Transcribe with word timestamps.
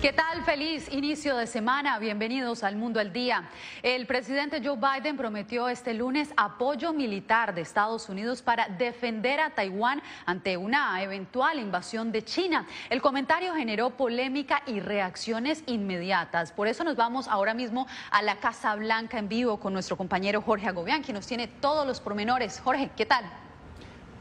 ¿Qué 0.00 0.14
tal? 0.14 0.42
Feliz 0.44 0.90
inicio 0.92 1.36
de 1.36 1.46
semana. 1.46 1.98
Bienvenidos 1.98 2.64
al 2.64 2.74
Mundo 2.74 3.00
al 3.00 3.12
Día. 3.12 3.50
El 3.82 4.06
presidente 4.06 4.62
Joe 4.64 4.78
Biden 4.78 5.18
prometió 5.18 5.68
este 5.68 5.92
lunes 5.92 6.32
apoyo 6.38 6.94
militar 6.94 7.54
de 7.54 7.60
Estados 7.60 8.08
Unidos 8.08 8.40
para 8.40 8.66
defender 8.66 9.40
a 9.40 9.50
Taiwán 9.50 10.00
ante 10.24 10.56
una 10.56 11.02
eventual 11.02 11.58
invasión 11.58 12.12
de 12.12 12.24
China. 12.24 12.66
El 12.88 13.02
comentario 13.02 13.54
generó 13.54 13.90
polémica 13.90 14.62
y 14.66 14.80
reacciones 14.80 15.62
inmediatas. 15.66 16.50
Por 16.50 16.66
eso 16.66 16.82
nos 16.82 16.96
vamos 16.96 17.28
ahora 17.28 17.52
mismo 17.52 17.86
a 18.10 18.22
la 18.22 18.36
Casa 18.36 18.74
Blanca 18.76 19.18
en 19.18 19.28
vivo 19.28 19.60
con 19.60 19.74
nuestro 19.74 19.98
compañero 19.98 20.40
Jorge 20.40 20.68
Agobián, 20.68 21.02
quien 21.02 21.16
nos 21.16 21.26
tiene 21.26 21.46
todos 21.46 21.86
los 21.86 22.00
pormenores. 22.00 22.58
Jorge, 22.64 22.90
¿qué 22.96 23.04
tal? 23.04 23.26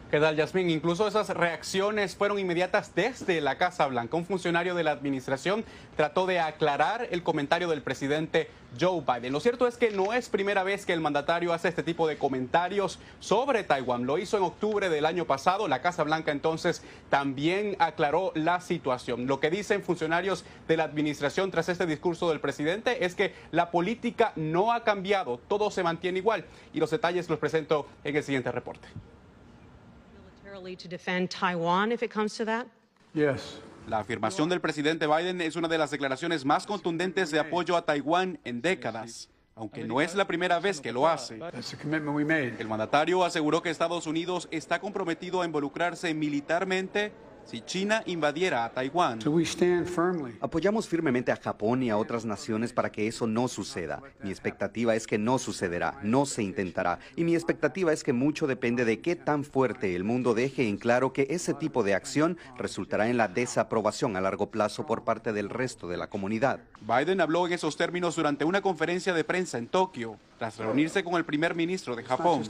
¿Qué 0.09 0.19
tal, 0.19 0.35
Yasmín? 0.35 0.71
Incluso 0.71 1.07
esas 1.07 1.29
reacciones 1.29 2.15
fueron 2.15 2.39
inmediatas 2.39 2.95
desde 2.95 3.41
la 3.41 3.59
Casa 3.59 3.85
Blanca. 3.85 4.17
Un 4.17 4.25
funcionario 4.25 4.73
de 4.73 4.83
la 4.83 4.89
administración 4.89 5.63
trató 5.95 6.25
de 6.25 6.39
aclarar 6.39 7.07
el 7.11 7.21
comentario 7.21 7.69
del 7.69 7.83
presidente 7.83 8.49
Joe 8.81 9.03
Biden. 9.05 9.33
Lo 9.33 9.39
cierto 9.39 9.67
es 9.67 9.77
que 9.77 9.91
no 9.91 10.11
es 10.13 10.27
primera 10.27 10.63
vez 10.63 10.87
que 10.87 10.93
el 10.93 10.99
mandatario 10.99 11.53
hace 11.53 11.67
este 11.67 11.83
tipo 11.83 12.07
de 12.07 12.17
comentarios 12.17 12.97
sobre 13.19 13.63
Taiwán. 13.63 14.07
Lo 14.07 14.17
hizo 14.17 14.35
en 14.35 14.41
octubre 14.41 14.89
del 14.89 15.05
año 15.05 15.25
pasado. 15.25 15.67
La 15.67 15.83
Casa 15.83 16.01
Blanca 16.01 16.31
entonces 16.31 16.81
también 17.11 17.75
aclaró 17.77 18.31
la 18.33 18.61
situación. 18.61 19.27
Lo 19.27 19.39
que 19.39 19.51
dicen 19.51 19.83
funcionarios 19.83 20.43
de 20.67 20.75
la 20.75 20.85
administración 20.85 21.51
tras 21.51 21.69
este 21.69 21.85
discurso 21.85 22.29
del 22.29 22.39
presidente 22.39 23.05
es 23.05 23.13
que 23.13 23.35
la 23.51 23.69
política 23.69 24.33
no 24.35 24.73
ha 24.73 24.83
cambiado, 24.83 25.39
todo 25.47 25.69
se 25.69 25.83
mantiene 25.83 26.17
igual. 26.17 26.45
Y 26.73 26.79
los 26.79 26.89
detalles 26.89 27.29
los 27.29 27.37
presento 27.37 27.85
en 28.03 28.15
el 28.15 28.23
siguiente 28.23 28.51
reporte. 28.51 28.87
La 33.87 33.99
afirmación 33.99 34.49
del 34.49 34.61
presidente 34.61 35.07
Biden 35.07 35.41
es 35.41 35.55
una 35.55 35.67
de 35.67 35.77
las 35.77 35.89
declaraciones 35.89 36.45
más 36.45 36.67
contundentes 36.67 37.31
de 37.31 37.39
apoyo 37.39 37.75
a 37.75 37.85
Taiwán 37.85 38.39
en 38.43 38.61
décadas, 38.61 39.29
aunque 39.55 39.83
no 39.83 39.99
es 39.99 40.15
la 40.15 40.27
primera 40.27 40.59
vez 40.59 40.79
que 40.79 40.91
lo 40.91 41.07
hace. 41.07 41.39
El 42.59 42.67
mandatario 42.67 43.23
aseguró 43.23 43.63
que 43.63 43.69
Estados 43.69 44.05
Unidos 44.05 44.47
está 44.51 44.79
comprometido 44.79 45.41
a 45.41 45.45
involucrarse 45.45 46.13
militarmente 46.13 47.11
si 47.49 47.61
China 47.61 48.03
invadiera 48.05 48.63
a 48.63 48.69
Taiwán. 48.69 49.19
Apoyamos 50.39 50.87
firmemente 50.87 51.31
a 51.31 51.35
Japón 51.35 51.81
y 51.81 51.89
a 51.89 51.97
otras 51.97 52.23
naciones 52.23 52.73
para 52.73 52.91
que 52.91 53.07
eso 53.07 53.25
no 53.25 53.47
suceda. 53.47 54.03
Mi 54.21 54.29
expectativa 54.29 54.93
es 54.95 55.07
que 55.07 55.17
no 55.17 55.39
sucederá, 55.39 55.99
no 56.03 56.27
se 56.27 56.43
intentará. 56.43 56.99
Y 57.15 57.23
mi 57.23 57.33
expectativa 57.33 57.91
es 57.91 58.03
que 58.03 58.13
mucho 58.13 58.45
depende 58.45 58.85
de 58.85 58.99
qué 58.99 59.15
tan 59.15 59.43
fuerte 59.43 59.95
el 59.95 60.03
mundo 60.03 60.35
deje 60.35 60.67
en 60.67 60.77
claro 60.77 61.11
que 61.11 61.25
ese 61.31 61.55
tipo 61.55 61.81
de 61.83 61.95
acción 61.95 62.37
resultará 62.55 63.09
en 63.09 63.17
la 63.17 63.27
desaprobación 63.27 64.15
a 64.15 64.21
largo 64.21 64.51
plazo 64.51 64.85
por 64.85 65.03
parte 65.03 65.33
del 65.33 65.49
resto 65.49 65.87
de 65.87 65.97
la 65.97 66.07
comunidad. 66.07 66.59
Biden 66.81 67.19
habló 67.19 67.47
en 67.47 67.53
esos 67.53 67.77
términos 67.77 68.15
durante 68.15 68.45
una 68.45 68.61
conferencia 68.61 69.13
de 69.13 69.23
prensa 69.23 69.57
en 69.57 69.67
Tokio 69.67 70.17
tras 70.37 70.57
reunirse 70.57 71.03
con 71.03 71.15
el 71.15 71.25
primer 71.25 71.53
ministro 71.53 71.95
de 71.95 72.03
Japón. 72.03 72.43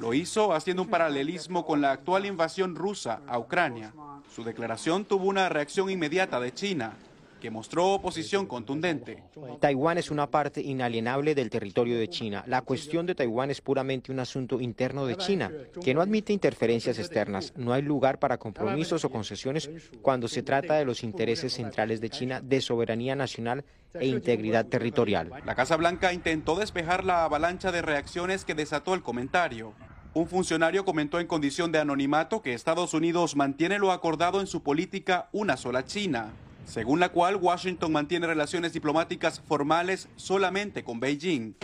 Lo 0.00 0.14
hizo 0.14 0.52
haciendo 0.54 0.82
un 0.82 0.88
paralelismo 0.88 1.66
con 1.66 1.80
la 1.80 1.90
actual 1.90 2.24
invasión 2.24 2.76
rusa 2.76 3.20
a 3.26 3.38
Ucrania. 3.38 3.92
Su 4.34 4.44
declaración 4.44 5.04
tuvo 5.04 5.26
una 5.26 5.48
reacción 5.48 5.90
inmediata 5.90 6.40
de 6.40 6.52
China, 6.52 6.96
que 7.40 7.50
mostró 7.50 7.94
oposición 7.94 8.46
contundente. 8.46 9.24
Taiwán 9.58 9.98
es 9.98 10.10
una 10.10 10.30
parte 10.30 10.60
inalienable 10.60 11.34
del 11.34 11.50
territorio 11.50 11.98
de 11.98 12.08
China. 12.08 12.44
La 12.46 12.62
cuestión 12.62 13.06
de 13.06 13.14
Taiwán 13.14 13.50
es 13.50 13.60
puramente 13.60 14.12
un 14.12 14.20
asunto 14.20 14.60
interno 14.60 15.06
de 15.06 15.16
China, 15.16 15.50
que 15.82 15.94
no 15.94 16.02
admite 16.02 16.32
interferencias 16.32 16.98
externas. 16.98 17.52
No 17.56 17.72
hay 17.72 17.82
lugar 17.82 18.18
para 18.18 18.38
compromisos 18.38 19.04
o 19.04 19.10
concesiones 19.10 19.70
cuando 20.02 20.28
se 20.28 20.42
trata 20.42 20.74
de 20.74 20.84
los 20.84 21.02
intereses 21.02 21.54
centrales 21.54 22.00
de 22.00 22.10
China 22.10 22.40
de 22.40 22.60
soberanía 22.60 23.16
nacional 23.16 23.64
e 23.94 24.06
integridad 24.06 24.66
territorial. 24.66 25.32
La 25.44 25.54
Casa 25.54 25.76
Blanca 25.76 26.12
intentó 26.12 26.56
despejar 26.56 27.04
la 27.04 27.24
avalancha 27.24 27.72
de 27.72 27.82
reacciones 27.82 28.44
que 28.44 28.54
desató 28.54 28.94
el 28.94 29.02
comentario. 29.02 29.72
Un 30.12 30.26
funcionario 30.26 30.84
comentó 30.84 31.20
en 31.20 31.26
condición 31.26 31.70
de 31.72 31.78
anonimato 31.78 32.42
que 32.42 32.54
Estados 32.54 32.94
Unidos 32.94 33.36
mantiene 33.36 33.78
lo 33.78 33.92
acordado 33.92 34.40
en 34.40 34.46
su 34.46 34.62
política 34.62 35.28
una 35.32 35.56
sola 35.56 35.84
China 35.84 36.32
según 36.70 37.00
la 37.00 37.08
cual 37.10 37.36
Washington 37.36 37.90
mantiene 37.92 38.28
relaciones 38.28 38.72
diplomáticas 38.72 39.40
formales 39.40 40.08
solamente 40.16 40.84
con 40.84 41.00
Beijing. 41.00 41.54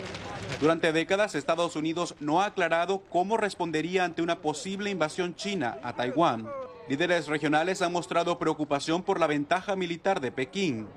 Durante 0.59 0.91
décadas, 0.91 1.33
Estados 1.33 1.75
Unidos 1.75 2.15
no 2.19 2.41
ha 2.41 2.47
aclarado 2.47 3.03
cómo 3.09 3.37
respondería 3.37 4.03
ante 4.03 4.21
una 4.21 4.41
posible 4.41 4.89
invasión 4.89 5.35
china 5.35 5.77
a 5.81 5.93
Taiwán. 5.93 6.47
Líderes 6.89 7.27
regionales 7.27 7.81
han 7.81 7.93
mostrado 7.93 8.37
preocupación 8.37 9.01
por 9.01 9.19
la 9.19 9.27
ventaja 9.27 9.75
militar 9.75 10.19
de 10.19 10.31
Pekín, 10.31 10.87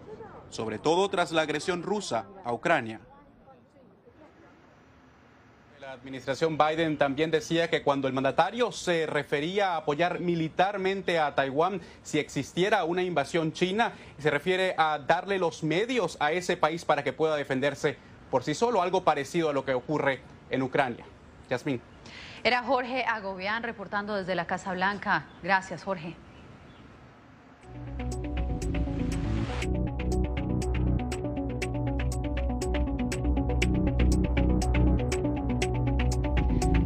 sobre 0.49 0.79
todo 0.79 1.09
tras 1.09 1.31
la 1.31 1.43
agresión 1.43 1.83
rusa 1.83 2.27
a 2.45 2.53
Ucrania. 2.53 3.01
La 5.91 5.97
administración 5.97 6.57
Biden 6.57 6.97
también 6.97 7.33
decía 7.33 7.69
que 7.69 7.83
cuando 7.83 8.07
el 8.07 8.15
mandatario 8.15 8.71
se 8.71 9.07
refería 9.07 9.73
a 9.73 9.79
apoyar 9.79 10.21
militarmente 10.21 11.19
a 11.19 11.35
Taiwán 11.35 11.81
si 12.05 12.21
existiera 12.21 12.85
una 12.85 13.03
invasión 13.03 13.53
china, 13.53 13.95
se 14.17 14.31
refiere 14.31 14.77
a 14.79 15.01
darle 15.01 15.41
los 15.41 15.65
medios 15.65 16.17
a 16.21 16.31
ese 16.31 16.57
país 16.57 16.85
para 16.85 17.03
que 17.03 17.13
pueda 17.13 17.35
defenderse 17.35 17.97
por 18.31 18.45
sí 18.45 18.55
solo, 18.55 18.83
algo 18.83 19.03
parecido 19.03 19.51
a 19.51 19.53
lo 19.53 19.65
que 19.65 19.75
ocurre 19.75 20.21
en 20.49 20.63
Ucrania. 20.63 21.05
Yasmín. 21.49 21.81
Era 22.45 22.63
Jorge 22.63 23.03
Agobián 23.05 23.65
reportando 23.65 24.15
desde 24.15 24.37
la 24.37 24.47
Casa 24.47 24.73
Blanca. 24.73 25.25
Gracias, 25.43 25.83
Jorge. 25.83 26.15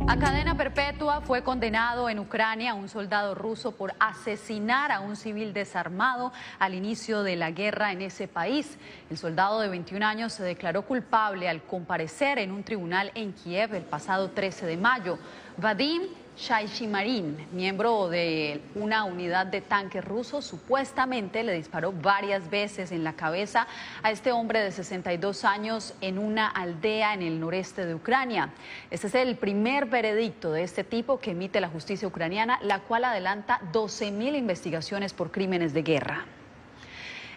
A 0.07 0.19
cadena 0.19 0.55
perpetua 0.55 1.23
fue 1.23 1.43
condenado 1.43 2.11
en 2.11 2.19
Ucrania 2.19 2.75
un 2.75 2.91
soldado 2.91 3.35
ruso 3.35 3.73
por 3.73 3.95
asesinar 3.99 4.93
a 4.93 5.01
un 5.01 5.17
civil 5.17 5.55
desarmado 5.55 6.31
al 6.59 6.75
inicio 6.75 7.23
de 7.23 7.37
la 7.37 7.51
guerra 7.53 7.91
en 7.91 8.03
ese 8.03 8.29
país. 8.29 8.77
El 9.09 9.17
soldado 9.17 9.61
de 9.61 9.69
21 9.69 10.05
años 10.05 10.35
se 10.35 10.43
declaró 10.43 10.83
culpable 10.83 11.49
al 11.49 11.63
comparecer 11.63 12.39
en 12.39 12.53
un 12.53 12.63
tribunal 12.63 13.13
en 13.15 13.33
Kiev 13.33 13.75
el 13.75 13.83
pasado 13.83 14.31
13 14.31 14.67
de 14.67 14.77
mayo. 14.77 15.19
Vadim 15.57 16.03
Shaishimarin, 16.37 17.47
miembro 17.53 18.09
de 18.09 18.61
una 18.75 19.05
unidad 19.05 19.47
de 19.47 19.61
tanques 19.61 20.05
rusos, 20.05 20.45
supuestamente 20.45 21.45
le 21.45 21.53
disparó 21.53 21.93
varias 21.93 22.51
veces 22.51 22.91
en 22.91 23.05
la 23.05 23.13
cabeza 23.13 23.69
a 24.03 24.11
este 24.11 24.33
hombre 24.33 24.61
de 24.61 24.73
62 24.73 25.45
años 25.45 25.95
en 26.01 26.19
una 26.19 26.49
aldea 26.49 27.15
en 27.15 27.23
el 27.23 27.39
noreste 27.39 27.87
de 27.87 27.95
Ucrania. 27.95 28.51
Este 28.91 29.07
es 29.07 29.15
el 29.15 29.37
primer 29.37 29.87
veredicto 29.87 30.51
de 30.51 30.65
este 30.65 30.83
tipo 30.83 31.21
que 31.21 31.31
emite 31.31 31.61
la 31.61 31.69
justicia 31.69 32.09
ucraniana, 32.09 32.59
la 32.63 32.81
cual 32.81 33.05
adelanta 33.05 33.61
12.000 33.73 34.37
investigaciones 34.37 35.13
por 35.13 35.31
crímenes 35.31 35.73
de 35.73 35.83
guerra. 35.83 36.25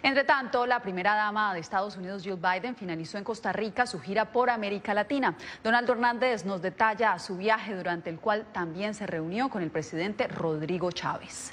Entre 0.02 0.24
tanto, 0.24 0.66
la 0.66 0.80
primera 0.80 1.14
dama 1.14 1.52
de 1.54 1.60
Estados 1.60 1.96
Unidos, 1.96 2.22
Jill 2.22 2.36
Biden, 2.36 2.76
finalizó 2.76 3.18
en 3.18 3.24
Costa 3.24 3.52
Rica 3.52 3.86
su 3.86 4.00
gira 4.00 4.32
por 4.32 4.50
América 4.50 4.94
Latina. 4.94 5.36
Donaldo 5.64 5.92
Hernández 5.92 6.44
nos 6.44 6.62
detalla 6.62 7.18
su 7.18 7.36
viaje 7.36 7.74
durante 7.74 8.10
el 8.10 8.20
cual 8.20 8.46
también 8.52 8.94
se 8.94 9.06
reunió 9.06 9.48
con 9.48 9.62
el 9.62 9.70
presidente 9.70 10.28
Rodrigo 10.28 10.92
Chávez. 10.92 11.52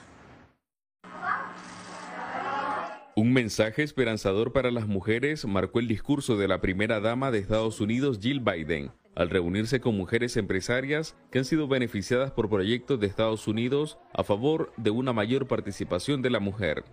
Un 3.17 3.31
mensaje 3.31 3.81
esperanzador 3.81 4.51
para 4.51 4.71
las 4.71 4.87
mujeres 4.87 5.45
marcó 5.45 5.79
el 5.79 5.87
discurso 5.87 6.35
de 6.35 6.49
la 6.49 6.59
primera 6.59 6.99
dama 6.99 7.31
de 7.31 7.39
Estados 7.39 7.79
Unidos, 7.79 8.19
Jill 8.21 8.41
Biden, 8.41 8.91
al 9.15 9.29
reunirse 9.29 9.79
con 9.79 9.95
mujeres 9.95 10.35
empresarias 10.35 11.15
que 11.31 11.39
han 11.39 11.45
sido 11.45 11.69
beneficiadas 11.69 12.31
por 12.31 12.49
proyectos 12.49 12.99
de 12.99 13.07
Estados 13.07 13.47
Unidos 13.47 13.97
a 14.13 14.23
favor 14.23 14.73
de 14.75 14.91
una 14.91 15.13
mayor 15.13 15.47
participación 15.47 16.21
de 16.21 16.29
la 16.29 16.41
mujer. 16.41 16.83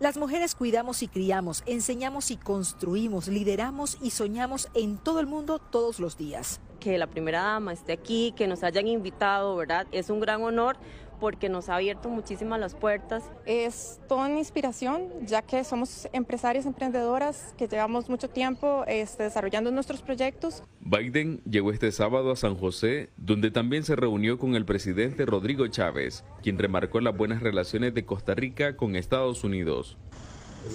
Las 0.00 0.16
mujeres 0.16 0.56
cuidamos 0.56 1.04
y 1.04 1.08
criamos, 1.08 1.62
enseñamos 1.66 2.32
y 2.32 2.36
construimos, 2.36 3.28
lideramos 3.28 3.96
y 4.02 4.10
soñamos 4.10 4.68
en 4.74 4.98
todo 4.98 5.20
el 5.20 5.26
mundo 5.26 5.60
todos 5.60 6.00
los 6.00 6.16
días. 6.16 6.60
Que 6.80 6.98
la 6.98 7.06
primera 7.06 7.42
dama 7.42 7.72
esté 7.72 7.92
aquí, 7.92 8.34
que 8.36 8.48
nos 8.48 8.64
hayan 8.64 8.88
invitado, 8.88 9.54
¿verdad? 9.54 9.86
Es 9.92 10.10
un 10.10 10.18
gran 10.18 10.42
honor 10.42 10.76
porque 11.20 11.48
nos 11.48 11.68
ha 11.68 11.76
abierto 11.76 12.08
muchísimas 12.08 12.60
las 12.60 12.74
puertas. 12.74 13.24
Es 13.46 14.00
toda 14.08 14.26
una 14.26 14.38
inspiración, 14.38 15.08
ya 15.26 15.42
que 15.42 15.64
somos 15.64 16.08
empresarias 16.12 16.66
emprendedoras 16.66 17.54
que 17.56 17.68
llevamos 17.68 18.08
mucho 18.08 18.28
tiempo 18.28 18.84
este, 18.86 19.24
desarrollando 19.24 19.70
nuestros 19.70 20.02
proyectos. 20.02 20.62
Biden 20.80 21.40
llegó 21.48 21.72
este 21.72 21.92
sábado 21.92 22.30
a 22.30 22.36
San 22.36 22.56
José, 22.56 23.10
donde 23.16 23.50
también 23.50 23.84
se 23.84 23.96
reunió 23.96 24.38
con 24.38 24.54
el 24.54 24.64
presidente 24.64 25.26
Rodrigo 25.26 25.66
Chávez, 25.68 26.24
quien 26.42 26.58
remarcó 26.58 27.00
las 27.00 27.16
buenas 27.16 27.42
relaciones 27.42 27.94
de 27.94 28.04
Costa 28.04 28.34
Rica 28.34 28.76
con 28.76 28.96
Estados 28.96 29.44
Unidos. 29.44 29.96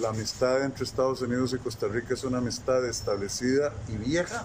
La 0.00 0.10
amistad 0.10 0.64
entre 0.64 0.84
Estados 0.84 1.20
Unidos 1.20 1.52
y 1.52 1.58
Costa 1.58 1.88
Rica 1.88 2.14
es 2.14 2.22
una 2.22 2.38
amistad 2.38 2.84
establecida 2.88 3.72
y 3.88 3.96
vieja 3.96 4.42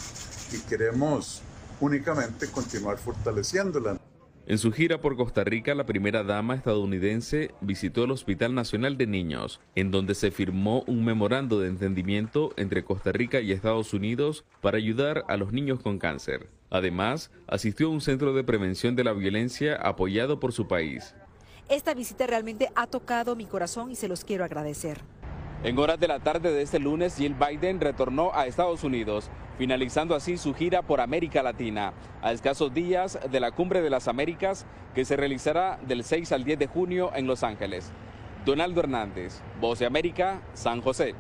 y 0.52 0.58
queremos 0.68 1.42
únicamente 1.80 2.48
continuar 2.50 2.98
fortaleciéndola. 2.98 3.98
En 4.48 4.60
su 4.60 4.72
gira 4.72 5.02
por 5.02 5.18
Costa 5.18 5.44
Rica, 5.44 5.74
la 5.74 5.88
primera 5.88 6.24
dama 6.24 6.54
estadounidense 6.54 7.50
visitó 7.62 8.04
el 8.04 8.12
Hospital 8.12 8.54
Nacional 8.54 8.96
de 8.96 9.08
Niños, 9.08 9.60
en 9.74 9.90
donde 9.90 10.14
se 10.14 10.30
firmó 10.30 10.84
un 10.86 11.04
memorando 11.04 11.60
de 11.60 11.68
entendimiento 11.68 12.54
entre 12.56 12.84
Costa 12.84 13.12
Rica 13.12 13.42
y 13.42 13.52
Estados 13.52 13.92
Unidos 13.96 14.46
para 14.62 14.78
ayudar 14.78 15.26
a 15.30 15.38
los 15.38 15.52
niños 15.52 15.80
con 15.80 15.98
cáncer. 15.98 16.48
Además, 16.70 17.32
asistió 17.48 17.88
a 17.88 17.90
un 17.90 18.02
centro 18.02 18.34
de 18.34 18.44
prevención 18.44 18.96
de 18.96 19.04
la 19.04 19.14
violencia 19.14 19.78
apoyado 19.78 20.40
por 20.40 20.54
su 20.54 20.68
país. 20.68 21.16
Esta 21.68 21.96
visita 21.96 22.28
realmente 22.28 22.70
ha 22.76 22.86
tocado 22.86 23.36
mi 23.36 23.46
corazón 23.46 23.90
y 23.90 23.96
se 23.96 24.08
los 24.08 24.24
quiero 24.24 24.46
agradecer. 24.46 25.02
En 25.66 25.80
horas 25.80 26.00
de 26.00 26.08
la 26.08 26.20
tarde 26.20 26.54
de 26.54 26.62
este 26.62 26.78
lunes, 26.78 27.18
Jill 27.18 27.34
Biden 27.34 27.82
retornó 27.82 28.30
a 28.36 28.46
Estados 28.46 28.84
Unidos, 28.84 29.32
finalizando 29.58 30.14
así 30.14 30.38
su 30.38 30.54
gira 30.54 30.84
por 30.84 31.02
América 31.02 31.42
Latina, 31.42 31.92
a 32.22 32.32
escasos 32.32 32.72
días 32.72 33.18
de 33.32 33.40
la 33.40 33.50
Cumbre 33.50 33.82
de 33.82 33.90
las 33.90 34.08
Américas 34.08 34.68
que 34.94 35.06
se 35.06 35.18
realizará 35.18 35.80
del 35.88 36.04
6 36.04 36.34
al 36.34 36.44
10 36.44 36.60
de 36.60 36.68
junio 36.68 37.10
en 37.16 37.26
Los 37.26 37.42
Ángeles. 37.42 37.92
Donaldo 38.46 38.82
Hernández, 38.82 39.42
Voz 39.60 39.80
de 39.80 39.88
América, 39.88 40.40
San 40.54 40.82
José. 40.82 41.16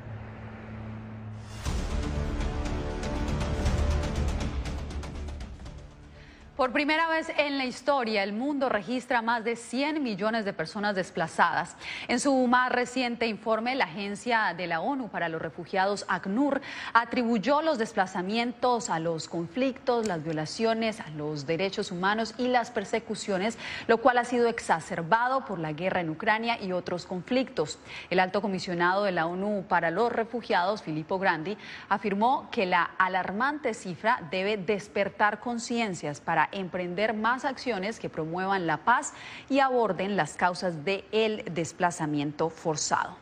Por 6.56 6.72
primera 6.72 7.10
vez 7.10 7.28
en 7.38 7.58
la 7.58 7.66
historia, 7.66 8.24
el 8.24 8.32
mundo 8.32 8.70
registra 8.70 9.22
más 9.22 9.44
de 9.44 9.58
100 9.58 10.02
millones 10.02 10.46
de 10.46 10.54
personas 10.54 10.96
desplazadas. 10.96 11.76
En 12.08 12.22
su 12.22 12.34
más 12.48 12.72
reciente 12.72 13.28
informe, 13.28 13.76
la 13.76 13.84
Agencia 13.84 14.54
de 14.56 14.66
la 14.66 14.80
ONU 14.80 15.10
para 15.10 15.28
los 15.28 15.42
Refugiados, 15.42 16.06
ACNUR, 16.08 16.62
atribuyó 16.94 17.62
los 17.62 17.78
desplazamientos 17.78 18.90
a 18.90 19.00
los 19.00 19.28
conflictos, 19.28 20.08
las 20.08 20.24
violaciones 20.24 21.02
a 21.02 21.10
los 21.10 21.46
derechos 21.46 21.92
humanos 21.92 22.34
y 22.38 22.48
las 22.48 22.72
persecuciones, 22.72 23.58
lo 23.88 23.98
cual 23.98 24.18
ha 24.18 24.24
sido 24.24 24.48
exacerbado 24.48 25.44
por 25.44 25.60
la 25.60 25.74
guerra 25.74 26.00
en 26.00 26.10
Ucrania 26.10 26.58
y 26.64 26.72
otros 26.72 27.06
conflictos. 27.06 27.80
El 28.10 28.22
alto 28.22 28.42
comisionado 28.42 29.04
de 29.04 29.12
la 29.12 29.26
ONU 29.26 29.66
para 29.68 29.92
los 29.92 30.10
Refugiados, 30.10 30.84
Filippo 30.84 31.20
Grandi, 31.20 31.58
afirmó 31.90 32.50
que 32.50 32.66
la 32.66 32.92
alarmante 32.98 33.74
cifra 33.74 34.22
debe 34.32 34.56
despertar 34.56 35.42
conciencias 35.42 36.22
para 36.22 36.45
emprender 36.52 37.14
más 37.14 37.46
acciones 37.46 38.00
que 38.00 38.10
promuevan 38.10 38.68
la 38.68 38.78
paz 38.78 39.14
y 39.50 39.60
aborden 39.60 40.16
las 40.16 40.36
causas 40.36 40.86
del 40.86 41.44
desplazamiento 41.52 42.50
forzado. 42.50 43.18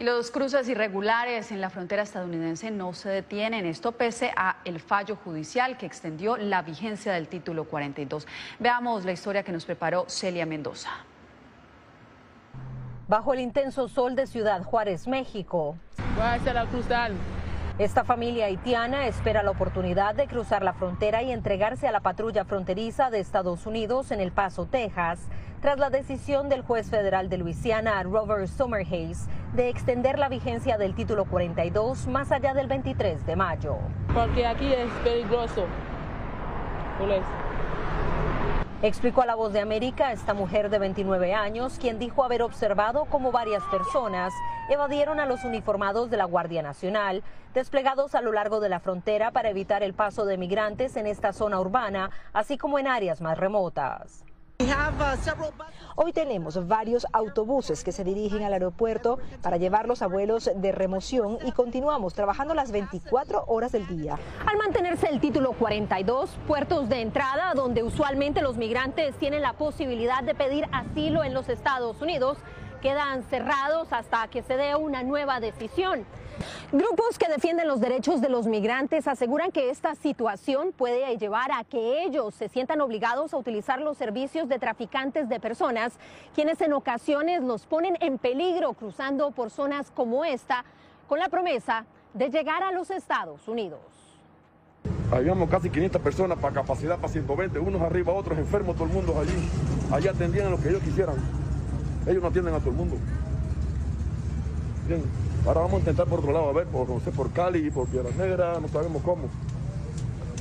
Y 0.00 0.02
los 0.02 0.30
cruces 0.30 0.66
irregulares 0.66 1.52
en 1.52 1.60
la 1.60 1.68
frontera 1.68 2.02
estadounidense 2.02 2.70
no 2.70 2.94
se 2.94 3.10
detienen, 3.10 3.66
esto 3.66 3.92
pese 3.92 4.32
a 4.34 4.56
el 4.64 4.80
fallo 4.80 5.14
judicial 5.16 5.76
que 5.76 5.84
extendió 5.84 6.38
la 6.38 6.62
vigencia 6.62 7.12
del 7.12 7.28
título 7.28 7.64
42. 7.64 8.26
Veamos 8.58 9.04
la 9.04 9.12
historia 9.12 9.42
que 9.42 9.52
nos 9.52 9.66
preparó 9.66 10.06
Celia 10.08 10.46
Mendoza. 10.46 10.88
Bajo 13.08 13.34
el 13.34 13.40
intenso 13.40 13.88
sol 13.88 14.14
de 14.14 14.26
Ciudad 14.26 14.62
Juárez, 14.62 15.06
México. 15.06 15.76
Voy 16.14 16.24
a 16.24 16.32
hacer 16.34 16.54
la 16.54 16.64
cruzal. 16.64 17.12
Esta 17.80 18.04
familia 18.04 18.44
haitiana 18.44 19.06
espera 19.06 19.42
la 19.42 19.52
oportunidad 19.52 20.14
de 20.14 20.26
cruzar 20.26 20.62
la 20.62 20.74
frontera 20.74 21.22
y 21.22 21.32
entregarse 21.32 21.88
a 21.88 21.92
la 21.92 22.00
patrulla 22.00 22.44
fronteriza 22.44 23.08
de 23.08 23.20
Estados 23.20 23.64
Unidos 23.64 24.10
en 24.10 24.20
El 24.20 24.32
Paso, 24.32 24.66
Texas, 24.66 25.18
tras 25.62 25.78
la 25.78 25.88
decisión 25.88 26.50
del 26.50 26.60
juez 26.60 26.90
federal 26.90 27.30
de 27.30 27.38
Luisiana, 27.38 28.02
Robert 28.02 28.48
Summerhays, 28.48 29.28
de 29.54 29.70
extender 29.70 30.18
la 30.18 30.28
vigencia 30.28 30.76
del 30.76 30.94
título 30.94 31.24
42 31.24 32.06
más 32.06 32.30
allá 32.32 32.52
del 32.52 32.66
23 32.66 33.24
de 33.24 33.36
mayo. 33.36 33.78
Porque 34.12 34.46
aquí 34.46 34.74
es 34.74 34.90
peligroso. 35.02 35.64
Explicó 38.82 39.20
a 39.20 39.26
La 39.26 39.34
Voz 39.34 39.52
de 39.52 39.60
América 39.60 40.10
esta 40.10 40.32
mujer 40.32 40.70
de 40.70 40.78
29 40.78 41.34
años, 41.34 41.76
quien 41.78 41.98
dijo 41.98 42.24
haber 42.24 42.40
observado 42.40 43.04
cómo 43.04 43.30
varias 43.30 43.62
personas 43.64 44.32
evadieron 44.70 45.20
a 45.20 45.26
los 45.26 45.44
uniformados 45.44 46.08
de 46.08 46.16
la 46.16 46.24
Guardia 46.24 46.62
Nacional, 46.62 47.22
desplegados 47.52 48.14
a 48.14 48.22
lo 48.22 48.32
largo 48.32 48.58
de 48.58 48.70
la 48.70 48.80
frontera 48.80 49.32
para 49.32 49.50
evitar 49.50 49.82
el 49.82 49.92
paso 49.92 50.24
de 50.24 50.38
migrantes 50.38 50.96
en 50.96 51.06
esta 51.06 51.34
zona 51.34 51.60
urbana, 51.60 52.08
así 52.32 52.56
como 52.56 52.78
en 52.78 52.88
áreas 52.88 53.20
más 53.20 53.36
remotas. 53.36 54.24
Hoy 55.96 56.12
tenemos 56.12 56.68
varios 56.68 57.06
autobuses 57.14 57.82
que 57.82 57.92
se 57.92 58.04
dirigen 58.04 58.42
al 58.42 58.52
aeropuerto 58.52 59.18
para 59.40 59.56
llevar 59.56 59.88
los 59.88 60.02
abuelos 60.02 60.50
de 60.54 60.72
remoción 60.72 61.38
y 61.46 61.52
continuamos 61.52 62.12
trabajando 62.12 62.52
las 62.52 62.70
24 62.70 63.44
horas 63.46 63.72
del 63.72 63.86
día. 63.86 64.18
Al 64.46 64.58
mantenerse 64.58 65.08
el 65.08 65.18
título 65.18 65.52
42, 65.52 66.36
puertos 66.46 66.90
de 66.90 67.00
entrada 67.00 67.54
donde 67.54 67.82
usualmente 67.82 68.42
los 68.42 68.58
migrantes 68.58 69.16
tienen 69.16 69.40
la 69.40 69.54
posibilidad 69.54 70.22
de 70.22 70.34
pedir 70.34 70.66
asilo 70.72 71.24
en 71.24 71.32
los 71.32 71.48
Estados 71.48 72.02
Unidos, 72.02 72.36
quedan 72.82 73.22
cerrados 73.24 73.92
hasta 73.92 74.28
que 74.28 74.42
se 74.42 74.58
dé 74.58 74.74
una 74.74 75.02
nueva 75.02 75.40
decisión. 75.40 76.04
Grupos 76.72 77.18
que 77.18 77.28
defienden 77.28 77.68
los 77.68 77.80
derechos 77.80 78.20
de 78.20 78.28
los 78.28 78.46
migrantes 78.46 79.08
aseguran 79.08 79.52
que 79.52 79.70
esta 79.70 79.94
situación 79.94 80.72
puede 80.72 81.16
llevar 81.18 81.50
a 81.52 81.64
que 81.64 82.04
ellos 82.04 82.34
se 82.34 82.48
sientan 82.48 82.80
obligados 82.80 83.34
a 83.34 83.36
utilizar 83.36 83.80
los 83.80 83.98
servicios 83.98 84.48
de 84.48 84.58
traficantes 84.58 85.28
de 85.28 85.40
personas, 85.40 85.94
quienes 86.34 86.60
en 86.60 86.72
ocasiones 86.72 87.42
los 87.42 87.66
ponen 87.66 87.96
en 88.00 88.18
peligro 88.18 88.72
cruzando 88.74 89.30
por 89.30 89.50
zonas 89.50 89.90
como 89.90 90.24
esta, 90.24 90.64
con 91.08 91.18
la 91.18 91.28
promesa 91.28 91.86
de 92.14 92.30
llegar 92.30 92.62
a 92.62 92.72
los 92.72 92.90
Estados 92.90 93.48
Unidos. 93.48 93.80
Habíamos 95.12 95.50
casi 95.50 95.70
500 95.70 96.00
personas 96.00 96.38
para 96.38 96.54
capacidad 96.54 96.96
para 96.96 97.12
120, 97.12 97.58
unos 97.58 97.82
arriba, 97.82 98.12
otros 98.12 98.38
enfermos, 98.38 98.76
todo 98.76 98.86
el 98.86 98.92
mundo 98.92 99.18
allí. 99.20 99.34
Allí 99.92 100.06
atendían 100.06 100.46
a 100.46 100.50
lo 100.50 100.60
que 100.60 100.68
ellos 100.68 100.82
quisieran. 100.82 101.16
Ellos 102.06 102.22
no 102.22 102.28
atienden 102.28 102.54
a 102.54 102.58
todo 102.58 102.70
el 102.70 102.76
mundo. 102.76 102.96
Bien. 104.86 105.29
Ahora 105.46 105.60
vamos 105.60 105.74
a 105.74 105.78
intentar 105.78 106.06
por 106.06 106.18
otro 106.18 106.32
lado, 106.32 106.50
a 106.50 106.52
ver, 106.52 106.66
por, 106.66 106.88
no 106.88 107.00
sé, 107.00 107.10
por 107.12 107.32
Cali, 107.32 107.70
por 107.70 107.88
Piedras 107.88 108.14
Negras, 108.16 108.60
no 108.60 108.68
sabemos 108.68 109.02
cómo. 109.02 109.28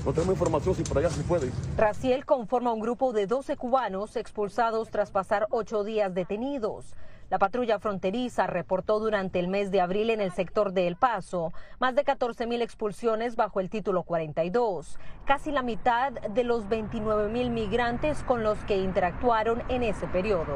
No 0.06 0.14
tenemos 0.14 0.34
información 0.34 0.76
si 0.76 0.84
por 0.84 0.98
allá 0.98 1.10
se 1.10 1.24
puede. 1.24 1.52
Raciel 1.78 2.26
conforma 2.26 2.74
un 2.74 2.80
grupo 2.80 3.14
de 3.14 3.28
12 3.28 3.56
cubanos 3.58 4.16
expulsados 4.16 4.90
tras 4.90 5.12
pasar 5.12 5.48
ocho 5.52 5.84
días 5.84 6.14
detenidos. 6.14 6.96
La 7.30 7.38
patrulla 7.38 7.80
fronteriza 7.80 8.48
reportó 8.48 9.00
durante 9.00 9.40
el 9.40 9.50
mes 9.50 9.72
de 9.72 9.82
abril 9.82 10.10
en 10.10 10.20
el 10.20 10.32
sector 10.32 10.74
de 10.74 10.88
El 10.88 10.96
Paso 10.96 11.54
más 11.80 11.96
de 11.96 12.04
14 12.04 12.48
mil 12.48 12.62
expulsiones 12.62 13.36
bajo 13.36 13.60
el 13.60 13.70
título 13.70 14.04
42, 14.04 14.98
casi 15.26 15.52
la 15.52 15.62
mitad 15.62 16.12
de 16.12 16.44
los 16.44 16.68
29 16.68 17.32
mil 17.32 17.52
migrantes 17.52 18.24
con 18.24 18.42
los 18.42 18.58
que 18.66 18.78
interactuaron 18.78 19.62
en 19.70 19.84
ese 19.84 20.08
periodo. 20.08 20.56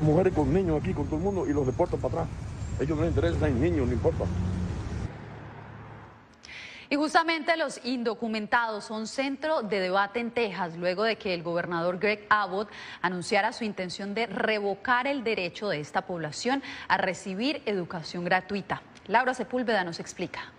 Mujeres 0.00 0.32
con 0.32 0.52
niños 0.52 0.80
aquí, 0.80 0.94
con 0.94 1.06
todo 1.06 1.16
el 1.16 1.22
mundo, 1.22 1.46
y 1.46 1.52
los 1.52 1.66
deportan 1.66 1.98
para 1.98 2.22
atrás. 2.22 2.28
Ellos 2.80 2.96
no 2.96 3.04
les 3.04 3.14
interesa, 3.14 3.48
niños, 3.48 3.86
no 3.86 3.92
importa. 3.92 4.24
Y 6.88 6.94
justamente 6.94 7.56
los 7.56 7.84
indocumentados 7.84 8.84
son 8.84 9.08
centro 9.08 9.62
de 9.62 9.80
debate 9.80 10.20
en 10.20 10.30
Texas 10.30 10.76
luego 10.76 11.02
de 11.02 11.16
que 11.16 11.34
el 11.34 11.42
gobernador 11.42 11.98
Greg 11.98 12.26
Abbott 12.28 12.70
anunciara 13.02 13.52
su 13.52 13.64
intención 13.64 14.14
de 14.14 14.26
revocar 14.26 15.08
el 15.08 15.24
derecho 15.24 15.68
de 15.68 15.80
esta 15.80 16.02
población 16.02 16.62
a 16.86 16.96
recibir 16.96 17.62
educación 17.66 18.24
gratuita. 18.24 18.82
Laura 19.08 19.34
Sepúlveda 19.34 19.82
nos 19.82 19.98
explica. 19.98 20.52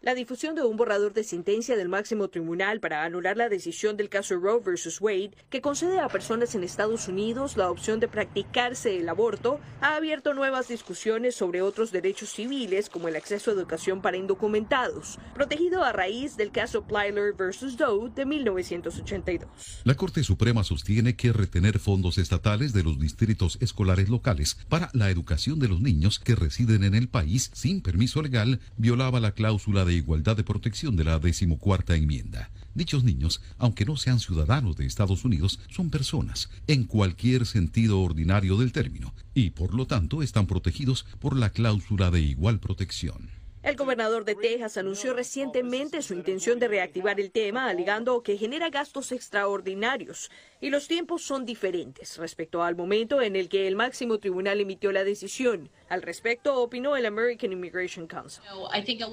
La 0.00 0.14
difusión 0.14 0.54
de 0.54 0.62
un 0.62 0.76
borrador 0.76 1.12
de 1.12 1.24
sentencia 1.24 1.76
del 1.76 1.88
máximo 1.88 2.28
tribunal 2.28 2.78
para 2.78 3.02
anular 3.02 3.36
la 3.36 3.48
decisión 3.48 3.96
del 3.96 4.08
caso 4.08 4.38
Roe 4.38 4.60
vs. 4.60 5.00
Wade, 5.00 5.32
que 5.50 5.60
concede 5.60 5.98
a 5.98 6.08
personas 6.08 6.54
en 6.54 6.62
Estados 6.62 7.08
Unidos 7.08 7.56
la 7.56 7.68
opción 7.68 7.98
de 7.98 8.06
practicarse 8.06 8.96
el 8.96 9.08
aborto, 9.08 9.58
ha 9.80 9.96
abierto 9.96 10.34
nuevas 10.34 10.68
discusiones 10.68 11.34
sobre 11.34 11.62
otros 11.62 11.90
derechos 11.90 12.30
civiles 12.30 12.88
como 12.88 13.08
el 13.08 13.16
acceso 13.16 13.50
a 13.50 13.54
educación 13.54 14.00
para 14.00 14.16
indocumentados, 14.16 15.18
protegido 15.34 15.82
a 15.82 15.90
raíz 15.90 16.36
del 16.36 16.52
caso 16.52 16.84
Plyler 16.84 17.32
vs. 17.32 17.76
Doe 17.76 18.08
de 18.10 18.24
1982. 18.24 19.80
La 19.82 19.96
Corte 19.96 20.22
Suprema 20.22 20.62
sostiene 20.62 21.16
que 21.16 21.32
retener 21.32 21.80
fondos 21.80 22.18
estatales 22.18 22.72
de 22.72 22.84
los 22.84 23.00
distritos 23.00 23.58
escolares 23.60 24.08
locales 24.08 24.58
para 24.68 24.90
la 24.92 25.10
educación 25.10 25.58
de 25.58 25.66
los 25.66 25.80
niños 25.80 26.20
que 26.20 26.36
residen 26.36 26.84
en 26.84 26.94
el 26.94 27.08
país 27.08 27.50
sin 27.52 27.82
permiso 27.82 28.22
legal 28.22 28.60
violaba 28.76 29.18
la 29.18 29.32
cláusula 29.32 29.87
de 29.88 29.94
igualdad 29.94 30.36
de 30.36 30.44
protección 30.44 30.94
de 30.94 31.02
la 31.02 31.18
decimocuarta 31.18 31.96
enmienda. 31.96 32.50
Dichos 32.74 33.02
niños, 33.02 33.40
aunque 33.58 33.84
no 33.84 33.96
sean 33.96 34.20
ciudadanos 34.20 34.76
de 34.76 34.86
Estados 34.86 35.24
Unidos, 35.24 35.58
son 35.68 35.90
personas, 35.90 36.50
en 36.68 36.84
cualquier 36.84 37.46
sentido 37.46 38.00
ordinario 38.00 38.56
del 38.58 38.70
término, 38.70 39.14
y 39.34 39.50
por 39.50 39.74
lo 39.74 39.86
tanto 39.86 40.22
están 40.22 40.46
protegidos 40.46 41.06
por 41.18 41.36
la 41.36 41.50
cláusula 41.50 42.10
de 42.12 42.20
igual 42.20 42.60
protección. 42.60 43.37
El 43.68 43.76
gobernador 43.76 44.24
de 44.24 44.34
Texas 44.34 44.78
anunció 44.78 45.12
recientemente 45.12 46.00
su 46.00 46.14
intención 46.14 46.58
de 46.58 46.68
reactivar 46.68 47.20
el 47.20 47.30
tema, 47.30 47.68
alegando 47.68 48.22
que 48.22 48.38
genera 48.38 48.70
gastos 48.70 49.12
extraordinarios 49.12 50.30
y 50.60 50.70
los 50.70 50.88
tiempos 50.88 51.22
son 51.22 51.44
diferentes 51.44 52.16
respecto 52.16 52.62
al 52.62 52.76
momento 52.76 53.20
en 53.20 53.36
el 53.36 53.50
que 53.50 53.68
el 53.68 53.76
máximo 53.76 54.18
tribunal 54.18 54.60
emitió 54.60 54.90
la 54.90 55.04
decisión. 55.04 55.68
Al 55.90 56.00
respecto, 56.00 56.60
opinó 56.60 56.96
el 56.96 57.06
American 57.06 57.52
Immigration 57.52 58.06
Council. 58.06 58.42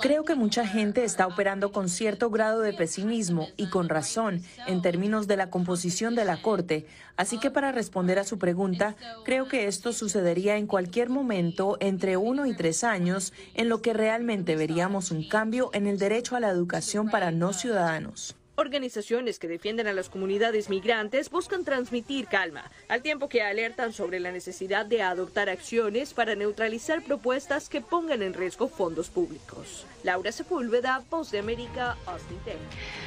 Creo 0.02 0.24
que 0.24 0.36
mucha 0.36 0.66
gente 0.66 1.04
está 1.04 1.28
operando 1.28 1.72
con 1.72 1.90
cierto 1.90 2.30
grado 2.30 2.62
de 2.62 2.74
pesimismo 2.74 3.50
y 3.58 3.70
con 3.70 3.90
razón 3.90 4.42
en 4.68 4.82
términos 4.82 5.28
de 5.28 5.38
la 5.38 5.50
composición 5.50 6.16
de 6.16 6.26
la 6.26 6.42
Corte. 6.42 6.86
Así 7.18 7.40
que 7.40 7.52
para 7.52 7.72
responder 7.72 8.20
a 8.20 8.26
su 8.26 8.40
pregunta, 8.40 8.96
creo 9.24 9.48
que 9.48 9.68
esto 9.68 9.94
sucedería 9.94 10.58
en 10.58 10.68
cualquier 10.68 11.10
momento 11.10 11.78
entre 11.80 12.18
uno 12.18 12.46
y 12.46 12.56
tres 12.56 12.84
años, 12.84 13.34
en 13.54 13.70
lo 13.70 13.82
que 13.82 13.94
realmente 13.94 14.45
veríamos 14.54 15.10
un 15.10 15.28
cambio 15.28 15.72
en 15.74 15.88
el 15.88 15.98
derecho 15.98 16.36
a 16.36 16.40
la 16.40 16.50
educación 16.50 17.10
para 17.10 17.32
no 17.32 17.54
ciudadanos. 17.54 18.36
Organizaciones 18.58 19.38
que 19.38 19.50
defienden 19.50 19.88
a 19.88 19.94
las 19.94 20.08
comunidades 20.08 20.70
migrantes 20.70 21.30
buscan 21.30 21.66
transmitir 21.66 22.28
calma, 22.28 22.72
al 22.88 23.02
tiempo 23.02 23.28
que 23.28 23.42
alertan 23.42 23.92
sobre 23.92 24.22
la 24.22 24.32
necesidad 24.32 24.86
de 24.86 25.02
adoptar 25.02 25.50
acciones 25.50 26.14
para 26.14 26.36
neutralizar 26.36 27.04
propuestas 27.04 27.68
que 27.68 27.82
pongan 27.82 28.22
en 28.22 28.34
riesgo 28.34 28.70
fondos 28.70 29.10
públicos. 29.10 29.86
Laura 30.04 30.32
Sepúlveda, 30.32 31.04
Voz 31.10 31.32
de 31.32 31.40
América, 31.40 31.98
Austin, 32.06 32.40
Texas. 32.46 32.62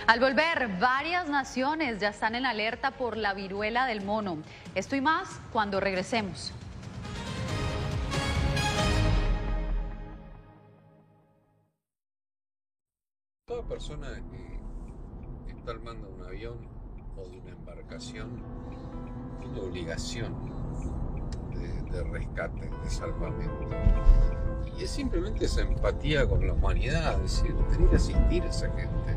Al 0.07 0.21
volver, 0.21 0.69
varias 0.81 1.31
naciones 1.31 1.99
ya 1.99 2.11
están 2.11 2.35
en 2.35 2.45
alerta 2.45 2.91
por 2.91 3.17
la 3.17 3.33
viruela 3.33 3.87
del 3.87 4.03
mono. 4.03 4.37
Esto 4.75 4.97
y 4.97 5.01
más 5.01 5.29
cuando 5.51 5.81
regresemos. 5.81 6.53
Toda 13.49 13.63
persona 13.63 14.09
que 15.47 15.53
está 15.53 15.71
al 15.71 15.81
mando 15.81 16.07
de 16.07 16.13
un 16.13 16.23
avión 16.23 16.59
o 17.17 17.27
de 17.31 17.39
una 17.39 17.51
embarcación 17.53 18.43
tiene 19.41 19.61
obligación 19.61 20.35
de, 21.91 22.05
rescate, 22.05 22.69
de 22.69 22.91
salvamento. 22.91 23.71
Y 24.79 24.85
es 24.85 24.91
simplemente 24.91 25.47
esa 25.47 25.63
empatía 25.63 26.29
con 26.29 26.47
la 26.47 26.53
humanidad, 26.53 27.15
es 27.25 27.43
decir, 27.43 27.57
tener 27.71 27.89
que 27.89 27.97
asistir 27.97 28.43
a 28.43 28.49
esa 28.49 28.71
gente. 28.71 29.17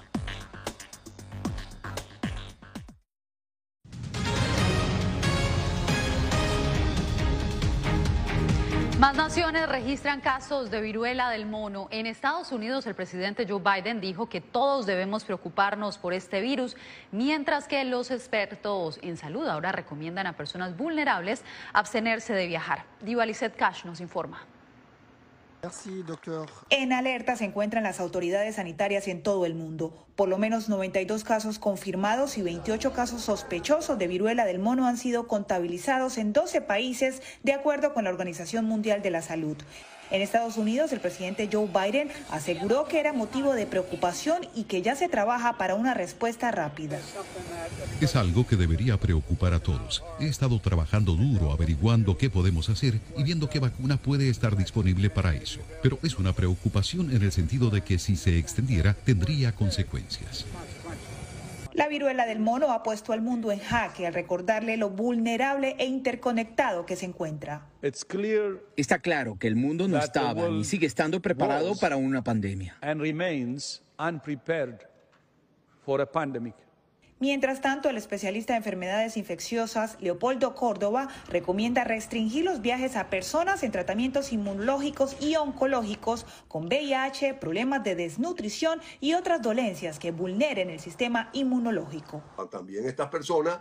Más 9.01 9.15
naciones 9.15 9.67
registran 9.67 10.21
casos 10.21 10.69
de 10.69 10.79
viruela 10.79 11.31
del 11.31 11.47
mono. 11.47 11.87
En 11.89 12.05
Estados 12.05 12.51
Unidos, 12.51 12.85
el 12.85 12.93
presidente 12.93 13.47
Joe 13.49 13.59
Biden 13.59 13.99
dijo 13.99 14.29
que 14.29 14.41
todos 14.41 14.85
debemos 14.85 15.23
preocuparnos 15.23 15.97
por 15.97 16.13
este 16.13 16.39
virus, 16.39 16.77
mientras 17.11 17.67
que 17.67 17.83
los 17.83 18.11
expertos 18.11 18.99
en 19.01 19.17
salud 19.17 19.47
ahora 19.47 19.71
recomiendan 19.71 20.27
a 20.27 20.33
personas 20.33 20.77
vulnerables 20.77 21.43
abstenerse 21.73 22.35
de 22.35 22.45
viajar. 22.45 22.85
Diva 23.01 23.25
Lizette 23.25 23.55
Cash 23.55 23.85
nos 23.85 24.01
informa. 24.01 24.45
En 26.69 26.93
alerta 26.93 27.35
se 27.35 27.45
encuentran 27.45 27.83
las 27.83 27.99
autoridades 27.99 28.55
sanitarias 28.55 29.07
en 29.07 29.21
todo 29.21 29.45
el 29.45 29.53
mundo. 29.53 30.07
Por 30.15 30.27
lo 30.27 30.37
menos 30.37 30.69
92 30.69 31.23
casos 31.23 31.59
confirmados 31.59 32.37
y 32.37 32.41
28 32.41 32.93
casos 32.93 33.21
sospechosos 33.21 33.97
de 33.97 34.07
viruela 34.07 34.45
del 34.45 34.59
mono 34.59 34.87
han 34.87 34.97
sido 34.97 35.27
contabilizados 35.27 36.17
en 36.17 36.33
12 36.33 36.61
países, 36.61 37.21
de 37.43 37.53
acuerdo 37.53 37.93
con 37.93 38.05
la 38.05 38.09
Organización 38.09 38.65
Mundial 38.65 39.01
de 39.01 39.11
la 39.11 39.21
Salud. 39.21 39.57
En 40.11 40.21
Estados 40.21 40.57
Unidos, 40.57 40.91
el 40.91 40.99
presidente 40.99 41.49
Joe 41.51 41.67
Biden 41.67 42.09
aseguró 42.29 42.85
que 42.85 42.99
era 42.99 43.13
motivo 43.13 43.53
de 43.53 43.65
preocupación 43.65 44.45
y 44.53 44.63
que 44.63 44.81
ya 44.81 44.93
se 44.95 45.07
trabaja 45.07 45.57
para 45.57 45.75
una 45.75 45.93
respuesta 45.93 46.51
rápida. 46.51 46.99
Es 48.01 48.17
algo 48.17 48.45
que 48.45 48.57
debería 48.57 48.97
preocupar 48.97 49.53
a 49.53 49.59
todos. 49.59 50.03
He 50.19 50.27
estado 50.27 50.59
trabajando 50.59 51.13
duro 51.13 51.51
averiguando 51.51 52.17
qué 52.17 52.29
podemos 52.29 52.69
hacer 52.69 52.99
y 53.17 53.23
viendo 53.23 53.49
qué 53.49 53.59
vacuna 53.59 53.95
puede 53.95 54.29
estar 54.29 54.57
disponible 54.57 55.09
para 55.09 55.33
eso. 55.33 55.61
Pero 55.81 55.97
es 56.03 56.17
una 56.17 56.33
preocupación 56.33 57.15
en 57.15 57.21
el 57.21 57.31
sentido 57.31 57.69
de 57.69 57.81
que 57.81 57.97
si 57.97 58.17
se 58.17 58.37
extendiera 58.37 58.93
tendría 58.93 59.53
consecuencias. 59.53 60.45
La 61.81 61.87
viruela 61.87 62.27
del 62.27 62.37
mono 62.37 62.71
ha 62.73 62.83
puesto 62.83 63.11
al 63.11 63.23
mundo 63.23 63.51
en 63.51 63.57
jaque 63.57 64.05
al 64.05 64.13
recordarle 64.13 64.77
lo 64.77 64.91
vulnerable 64.91 65.75
e 65.79 65.87
interconectado 65.87 66.85
que 66.85 66.95
se 66.95 67.07
encuentra. 67.07 67.71
Está 67.81 68.99
claro 68.99 69.39
que 69.39 69.47
el 69.47 69.55
mundo 69.55 69.87
no 69.87 69.97
estaba 69.97 70.47
ni 70.47 70.63
sigue 70.63 70.85
estando 70.85 71.23
preparado 71.23 71.75
para 71.75 71.97
una 71.97 72.23
pandemia. 72.23 72.77
Mientras 77.21 77.61
tanto, 77.61 77.87
el 77.87 77.97
especialista 77.97 78.53
de 78.53 78.57
enfermedades 78.57 79.15
infecciosas, 79.15 79.95
Leopoldo 80.01 80.55
Córdoba, 80.55 81.07
recomienda 81.29 81.83
restringir 81.83 82.43
los 82.43 82.61
viajes 82.61 82.95
a 82.95 83.11
personas 83.11 83.61
en 83.61 83.71
tratamientos 83.71 84.33
inmunológicos 84.33 85.15
y 85.21 85.35
oncológicos 85.35 86.25
con 86.47 86.65
VIH, 86.65 87.35
problemas 87.35 87.83
de 87.83 87.93
desnutrición 87.93 88.81
y 88.99 89.13
otras 89.13 89.39
dolencias 89.39 89.99
que 89.99 90.09
vulneren 90.09 90.71
el 90.71 90.79
sistema 90.79 91.29
inmunológico. 91.33 92.23
También 92.49 92.87
estas 92.87 93.09
personas, 93.09 93.59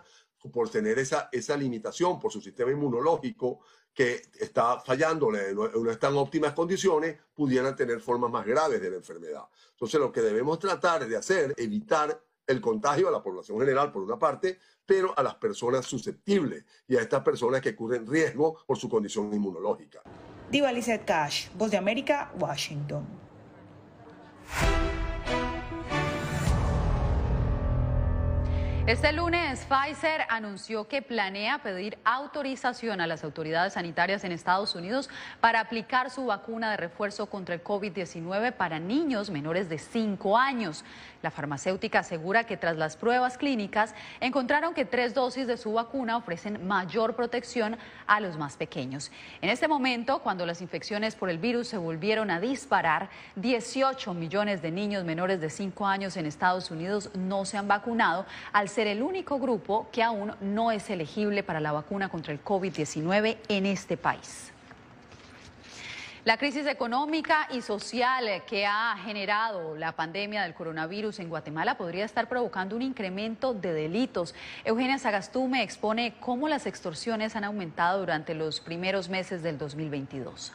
por 0.50 0.71
tener 0.71 0.99
esa, 0.99 1.29
esa 1.31 1.55
limitación 1.55 2.19
por 2.19 2.33
su 2.33 2.40
sistema 2.40 2.71
inmunológico, 2.71 3.61
que 3.93 4.23
está 4.40 4.81
fallándole, 4.81 5.52
no, 5.52 5.69
no 5.69 5.90
está 5.90 6.09
en 6.09 6.17
óptimas 6.17 6.55
condiciones, 6.55 7.19
pudieran 7.35 7.76
tener 7.76 8.00
formas 8.00 8.31
más 8.31 8.47
graves 8.47 8.81
de 8.81 8.88
la 8.88 8.97
enfermedad. 8.97 9.43
Entonces, 9.73 10.00
lo 10.00 10.11
que 10.11 10.23
debemos 10.23 10.59
tratar 10.59 11.07
de 11.07 11.14
hacer, 11.14 11.52
evitar 11.59 12.23
el 12.47 12.61
contagio 12.61 13.09
a 13.09 13.11
la 13.11 13.23
población 13.23 13.59
general 13.61 13.93
por 13.93 14.03
una 14.03 14.19
parte, 14.19 14.59
pero 14.85 15.17
a 15.17 15.23
las 15.23 15.37
personas 15.37 15.87
susceptibles 15.87 16.65
y 16.89 16.97
a 16.97 17.01
estas 17.01 17.23
personas 17.23 17.61
que 17.61 17.77
corren 17.77 18.07
riesgo 18.07 18.59
por 18.67 18.77
su 18.77 18.89
condición 18.89 19.33
inmunológica. 19.33 20.03
Diva 20.51 20.73
Lizette 20.73 21.05
Cash, 21.05 21.49
Voz 21.55 21.71
de 21.71 21.77
América, 21.77 22.33
Washington. 22.39 23.07
Este 28.91 29.13
lunes, 29.13 29.65
Pfizer 29.67 30.23
anunció 30.29 30.89
que 30.89 31.01
planea 31.01 31.63
pedir 31.63 31.97
autorización 32.03 33.01
a 33.01 33.07
las 33.07 33.23
autoridades 33.23 33.75
sanitarias 33.75 34.25
en 34.25 34.33
Estados 34.33 34.75
Unidos 34.75 35.09
para 35.41 35.61
aplicar 35.61 36.11
su 36.11 36.27
vacuna 36.27 36.73
de 36.73 36.77
refuerzo 36.77 37.27
contra 37.27 37.55
el 37.55 37.63
COVID-19 37.63 38.53
para 38.53 38.81
niños 38.81 39.31
menores 39.31 39.69
de 39.69 39.79
5 39.79 40.37
años. 40.37 40.85
La 41.23 41.31
farmacéutica 41.31 41.99
asegura 41.99 42.45
que 42.45 42.57
tras 42.57 42.77
las 42.77 42.97
pruebas 42.97 43.37
clínicas 43.37 43.95
encontraron 44.21 44.73
que 44.73 44.87
tres 44.87 45.12
dosis 45.12 45.47
de 45.47 45.59
su 45.59 45.73
vacuna 45.73 46.17
ofrecen 46.17 46.67
mayor 46.67 47.15
protección 47.15 47.77
a 48.07 48.21
los 48.21 48.39
más 48.39 48.57
pequeños. 48.57 49.11
En 49.43 49.50
este 49.50 49.69
momento, 49.69 50.21
cuando 50.21 50.47
las 50.47 50.62
infecciones 50.62 51.15
por 51.15 51.29
el 51.29 51.39
virus 51.39 51.69
se 51.69 51.77
volvieron 51.77 52.31
a 52.31 52.41
disparar, 52.41 53.11
18 53.37 54.15
millones 54.15 54.62
de 54.62 54.71
niños 54.71 55.05
menores 55.05 55.41
de 55.41 55.50
5 55.50 55.87
años 55.87 56.17
en 56.17 56.25
Estados 56.25 56.71
Unidos 56.71 57.11
no 57.15 57.45
se 57.45 57.59
han 57.59 57.69
vacunado 57.69 58.25
al 58.53 58.71
ser 58.71 58.87
el 58.87 59.03
único 59.03 59.39
grupo 59.39 59.89
que 59.93 60.03
aún 60.03 60.35
no 60.41 60.73
es 60.73 60.89
elegible 60.89 61.43
para 61.43 61.61
la 61.61 61.73
vacuna 61.73 62.09
contra 62.09 62.33
el 62.33 62.43
COVID-19 62.43 63.37
en 63.49 63.67
este 63.67 63.99
país. 63.99 64.50
La 66.25 66.37
crisis 66.37 66.67
económica 66.67 67.49
y 67.50 67.62
social 67.62 68.43
que 68.47 68.67
ha 68.67 68.95
generado 69.03 69.75
la 69.77 69.93
pandemia 69.93 70.43
del 70.43 70.53
coronavirus 70.53 71.19
en 71.19 71.31
Guatemala 71.31 71.79
podría 71.79 72.05
estar 72.05 72.29
provocando 72.29 72.77
un 72.77 72.83
incremento 72.83 73.55
de 73.55 73.73
delitos. 73.73 74.35
Eugenia 74.65 74.99
Sagastume 74.99 75.62
expone 75.62 76.15
cómo 76.21 76.47
las 76.47 76.67
extorsiones 76.67 77.37
han 77.37 77.45
aumentado 77.45 78.00
durante 78.00 78.35
los 78.35 78.61
primeros 78.61 79.09
meses 79.09 79.43
del 79.43 79.57
2022 79.57 80.53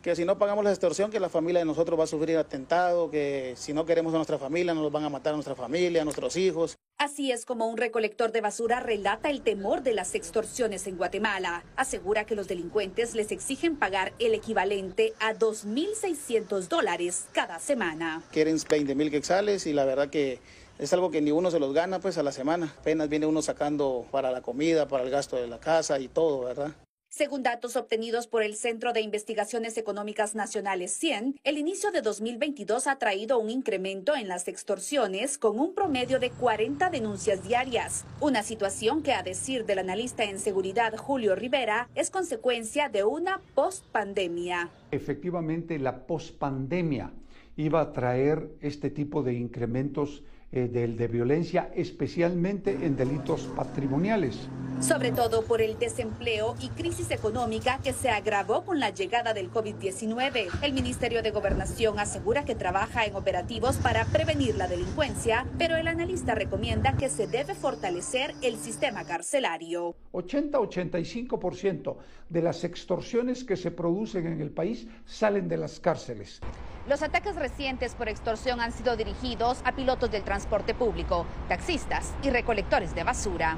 que 0.00 0.14
si 0.14 0.26
no 0.26 0.36
pagamos 0.36 0.62
la 0.62 0.70
extorsión, 0.70 1.10
que 1.10 1.18
la 1.18 1.30
familia 1.30 1.60
de 1.60 1.64
nosotros 1.64 1.98
va 1.98 2.04
a 2.04 2.06
sufrir 2.06 2.36
atentado, 2.36 3.10
que 3.10 3.54
si 3.56 3.72
no 3.72 3.86
queremos 3.86 4.12
a 4.12 4.16
nuestra 4.16 4.36
familia, 4.36 4.74
nos 4.74 4.92
van 4.92 5.04
a 5.04 5.08
matar 5.08 5.32
a 5.32 5.36
nuestra 5.36 5.54
familia, 5.54 6.02
a 6.02 6.04
nuestros 6.04 6.36
hijos. 6.36 6.76
Así 6.96 7.32
es 7.32 7.44
como 7.44 7.66
un 7.66 7.76
recolector 7.76 8.30
de 8.30 8.40
basura 8.40 8.78
relata 8.78 9.28
el 9.28 9.42
temor 9.42 9.82
de 9.82 9.92
las 9.92 10.14
extorsiones 10.14 10.86
en 10.86 10.96
Guatemala. 10.96 11.64
Asegura 11.76 12.24
que 12.24 12.36
los 12.36 12.46
delincuentes 12.46 13.14
les 13.14 13.32
exigen 13.32 13.76
pagar 13.76 14.12
el 14.20 14.32
equivalente 14.32 15.12
a 15.18 15.34
2.600 15.34 16.68
dólares 16.68 17.26
cada 17.32 17.58
semana. 17.58 18.22
Quieren 18.30 18.56
20 18.68 18.94
mil 18.94 19.10
quexales 19.10 19.66
y 19.66 19.72
la 19.72 19.84
verdad 19.84 20.08
que 20.08 20.40
es 20.78 20.92
algo 20.92 21.10
que 21.10 21.20
ni 21.20 21.32
uno 21.32 21.50
se 21.50 21.58
los 21.58 21.74
gana 21.74 21.98
pues 21.98 22.16
a 22.16 22.22
la 22.22 22.32
semana. 22.32 22.72
Apenas 22.78 23.08
viene 23.08 23.26
uno 23.26 23.42
sacando 23.42 24.06
para 24.12 24.30
la 24.30 24.40
comida, 24.40 24.86
para 24.86 25.02
el 25.02 25.10
gasto 25.10 25.36
de 25.36 25.48
la 25.48 25.58
casa 25.58 25.98
y 25.98 26.06
todo, 26.06 26.44
¿verdad? 26.44 26.74
Según 27.16 27.44
datos 27.44 27.76
obtenidos 27.76 28.26
por 28.26 28.42
el 28.42 28.56
Centro 28.56 28.92
de 28.92 29.00
Investigaciones 29.00 29.78
Económicas 29.78 30.34
Nacionales 30.34 30.90
100, 30.94 31.38
el 31.44 31.58
inicio 31.58 31.92
de 31.92 32.02
2022 32.02 32.88
ha 32.88 32.98
traído 32.98 33.38
un 33.38 33.50
incremento 33.50 34.16
en 34.16 34.26
las 34.26 34.48
extorsiones 34.48 35.38
con 35.38 35.60
un 35.60 35.76
promedio 35.76 36.18
de 36.18 36.30
40 36.30 36.90
denuncias 36.90 37.46
diarias, 37.46 38.04
una 38.20 38.42
situación 38.42 39.04
que 39.04 39.12
a 39.12 39.22
decir 39.22 39.64
del 39.64 39.78
analista 39.78 40.24
en 40.24 40.40
seguridad 40.40 40.96
Julio 40.96 41.36
Rivera 41.36 41.88
es 41.94 42.10
consecuencia 42.10 42.88
de 42.88 43.04
una 43.04 43.40
postpandemia. 43.54 44.70
Efectivamente, 44.90 45.78
la 45.78 46.08
postpandemia 46.08 47.12
iba 47.54 47.80
a 47.80 47.92
traer 47.92 48.50
este 48.60 48.90
tipo 48.90 49.22
de 49.22 49.34
incrementos 49.34 50.24
eh, 50.56 50.68
del, 50.68 50.96
de 50.96 51.08
violencia, 51.08 51.72
especialmente 51.74 52.70
en 52.70 52.94
delitos 52.94 53.48
patrimoniales. 53.56 54.48
Sobre 54.80 55.10
todo 55.10 55.42
por 55.42 55.60
el 55.60 55.80
desempleo 55.80 56.54
y 56.60 56.68
crisis 56.68 57.10
económica 57.10 57.80
que 57.82 57.92
se 57.92 58.08
agravó 58.08 58.64
con 58.64 58.78
la 58.78 58.90
llegada 58.90 59.34
del 59.34 59.50
COVID-19. 59.50 60.46
El 60.62 60.72
Ministerio 60.72 61.22
de 61.22 61.32
Gobernación 61.32 61.98
asegura 61.98 62.44
que 62.44 62.54
trabaja 62.54 63.04
en 63.04 63.16
operativos 63.16 63.78
para 63.78 64.04
prevenir 64.04 64.54
la 64.54 64.68
delincuencia, 64.68 65.44
pero 65.58 65.74
el 65.76 65.88
analista 65.88 66.36
recomienda 66.36 66.96
que 66.96 67.08
se 67.08 67.26
debe 67.26 67.56
fortalecer 67.56 68.32
el 68.40 68.56
sistema 68.56 69.04
carcelario. 69.04 69.96
80-85% 70.12 71.96
de 72.34 72.42
las 72.42 72.64
extorsiones 72.64 73.44
que 73.44 73.56
se 73.56 73.70
producen 73.70 74.26
en 74.26 74.40
el 74.40 74.50
país 74.50 74.88
salen 75.06 75.48
de 75.48 75.56
las 75.56 75.78
cárceles. 75.78 76.40
Los 76.88 77.00
ataques 77.00 77.36
recientes 77.36 77.94
por 77.94 78.08
extorsión 78.08 78.60
han 78.60 78.72
sido 78.72 78.96
dirigidos 78.96 79.62
a 79.64 79.72
pilotos 79.72 80.10
del 80.10 80.24
transporte 80.24 80.74
público, 80.74 81.26
taxistas 81.48 82.12
y 82.24 82.30
recolectores 82.30 82.92
de 82.94 83.04
basura. 83.04 83.56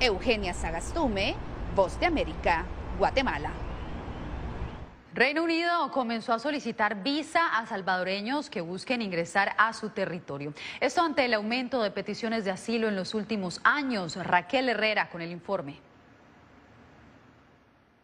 Eugenia 0.00 0.52
Sagastume, 0.52 1.36
Voz 1.76 1.98
de 2.00 2.06
América, 2.06 2.66
Guatemala. 2.98 3.52
Reino 5.14 5.44
Unido 5.44 5.92
comenzó 5.92 6.32
a 6.32 6.40
solicitar 6.40 7.04
visa 7.04 7.56
a 7.56 7.66
salvadoreños 7.66 8.50
que 8.50 8.62
busquen 8.62 9.00
ingresar 9.00 9.54
a 9.58 9.72
su 9.74 9.90
territorio. 9.90 10.54
Esto 10.80 11.02
ante 11.02 11.24
el 11.24 11.34
aumento 11.34 11.80
de 11.82 11.92
peticiones 11.92 12.44
de 12.44 12.50
asilo 12.50 12.88
en 12.88 12.96
los 12.96 13.14
últimos 13.14 13.60
años. 13.62 14.16
Raquel 14.16 14.70
Herrera 14.70 15.08
con 15.08 15.22
el 15.22 15.30
informe. 15.30 15.91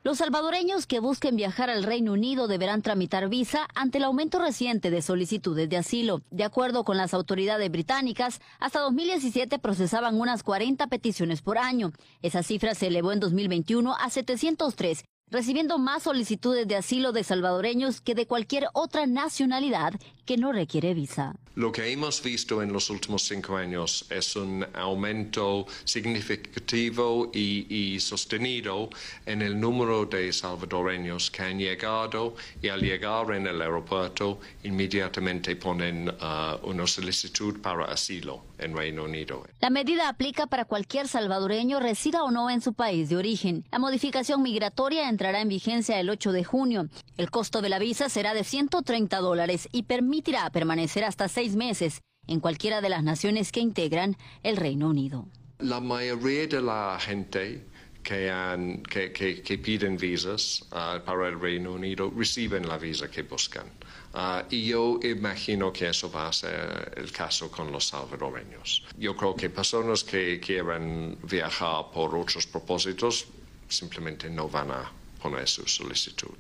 Los 0.09 0.17
salvadoreños 0.17 0.87
que 0.87 1.01
busquen 1.01 1.37
viajar 1.37 1.69
al 1.69 1.83
Reino 1.83 2.15
Unido 2.15 2.49
deberán 2.49 2.81
tramitar 2.81 3.29
visa 3.29 3.69
ante 3.75 3.99
el 3.99 4.05
aumento 4.05 4.39
reciente 4.39 4.91
de 4.91 5.03
solicitudes 5.03 5.69
de 5.69 5.77
asilo. 5.77 6.23
De 6.31 6.45
acuerdo 6.45 6.83
con 6.83 6.97
las 6.97 7.13
autoridades 7.13 7.71
británicas, 7.71 8.41
hasta 8.59 8.81
2017 8.81 9.59
procesaban 9.59 10.19
unas 10.19 10.43
40 10.43 10.87
peticiones 10.87 11.43
por 11.43 11.59
año. 11.59 11.93
Esa 12.23 12.43
cifra 12.43 12.75
se 12.75 12.87
elevó 12.87 13.13
en 13.13 13.21
2021 13.21 13.95
a 14.01 14.09
703 14.09 15.05
recibiendo 15.31 15.79
más 15.79 16.05
solicitudes 16.05 16.67
de 16.67 16.77
asilo 16.77 17.13
de 17.13 17.25
salvadoreños 17.25 18.01
que 18.01 18.15
de 18.15 18.27
cualquier 18.27 18.69
otra 18.73 19.07
nacionalidad 19.07 19.95
que 20.25 20.37
no 20.37 20.53
requiere 20.53 20.95
visa. 20.95 21.35
Lo 21.55 21.73
que 21.73 21.91
hemos 21.91 22.23
visto 22.23 22.63
en 22.63 22.73
los 22.73 22.89
últimos 22.91 23.23
cinco 23.23 23.57
años 23.57 24.07
es 24.11 24.37
un 24.37 24.65
aumento 24.75 25.67
significativo 25.85 27.31
y, 27.35 27.99
sostenido 27.99 28.91
en 29.27 29.43
el 29.43 29.59
número 29.59 30.07
de 30.07 30.33
salvadoreños 30.33 31.31
que 31.31 31.43
han 31.43 31.59
llegado 31.59 32.35
y 32.63 32.69
al 32.69 32.81
llegar 32.81 33.33
en 33.33 33.47
el 33.47 33.61
aeropuerto 33.61 34.39
inmediatamente 34.63 35.57
ponen 35.57 36.09
uh, 36.09 36.69
una 36.69 36.87
solicitud 36.87 37.61
para 37.61 37.87
asilo 37.87 38.48
en 38.59 38.77
Reino 38.77 39.05
Unido. 39.05 39.45
La 39.61 39.71
medida 39.71 40.09
aplica 40.09 40.47
para 40.47 40.65
cualquier 40.65 41.09
salvadoreño 41.09 41.81
resida 41.81 42.23
o 42.23 42.31
no 42.31 42.51
en 42.51 42.61
su 42.61 42.75
país 42.75 43.09
de 43.09 43.17
origen. 43.17 43.65
La 43.71 43.79
modificación 43.79 44.43
migratoria 44.43 45.09
entrará 45.09 45.41
en 45.41 45.49
vigencia 45.49 45.99
el 46.01 46.11
8 46.11 46.33
de 46.33 46.45
junio. 46.45 46.89
El 47.17 47.31
costo 47.31 47.63
de 47.63 47.69
la 47.69 47.79
visa 47.79 48.09
será 48.09 48.35
de 48.35 48.45
130 48.45 49.19
dólares 49.19 49.69
y 49.73 49.85
permitirá 49.85 50.49
permanecer 50.51 51.05
hasta 51.05 51.29
seis 51.29 51.57
meses 51.57 52.03
en 52.27 52.41
cualquiera 52.41 52.81
de 52.81 52.91
las 52.91 53.03
naciones 53.03 53.53
que 53.53 53.61
integran 53.61 54.17
el 54.43 54.57
Reino 54.57 54.89
Unido. 54.89 55.27
La 55.59 55.81
mayoría 55.81 56.47
de 56.47 56.63
la 56.63 56.99
gente 57.01 57.67
que, 58.03 58.31
han, 58.31 58.83
que, 58.83 59.13
que, 59.13 59.59
piden 59.59 59.97
visas 59.97 60.63
uh, 60.73 61.05
para 61.05 61.29
el 61.29 61.41
Reino 61.41 61.73
Unido 61.73 62.11
reciben 62.17 62.67
la 62.67 62.79
visa 62.79 63.11
que 63.11 63.23
buscan. 63.23 63.67
Uh, 64.15 64.43
y 64.51 64.67
yo 64.67 64.99
imagino 65.03 65.73
que 65.73 65.89
eso 65.89 66.11
va 66.11 66.29
a 66.29 66.33
ser 66.33 66.95
el 66.97 67.13
caso 67.13 67.51
con 67.51 67.71
los 67.71 67.85
salvadoreños. 67.89 68.85
Yo 68.97 69.15
creo 69.15 69.35
que 69.35 69.51
personas 69.51 70.05
que 70.05 70.41
quieran 70.41 71.19
viajar 71.23 71.91
por 71.93 72.15
otros 72.15 72.47
propósitos 72.47 73.27
simplemente 73.69 74.31
no 74.31 74.49
van 74.49 74.71
a 74.71 74.91
poner 75.23 75.47
su 75.47 75.67
solicitud. 75.67 76.37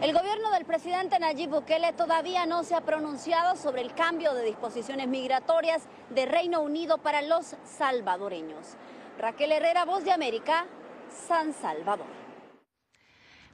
El 0.00 0.12
gobierno 0.12 0.50
del 0.50 0.64
presidente 0.64 1.18
Nayib 1.18 1.50
Bukele 1.50 1.92
todavía 1.92 2.46
no 2.46 2.62
se 2.62 2.74
ha 2.74 2.82
pronunciado 2.82 3.56
sobre 3.56 3.80
el 3.80 3.94
cambio 3.94 4.34
de 4.34 4.44
disposiciones 4.44 5.08
migratorias 5.08 5.82
de 6.10 6.26
Reino 6.26 6.60
Unido 6.60 6.98
para 6.98 7.22
los 7.22 7.56
salvadoreños. 7.64 8.76
Raquel 9.18 9.52
Herrera, 9.52 9.84
Voz 9.84 10.04
de 10.04 10.12
América, 10.12 10.66
San 11.08 11.52
Salvador. 11.52 12.06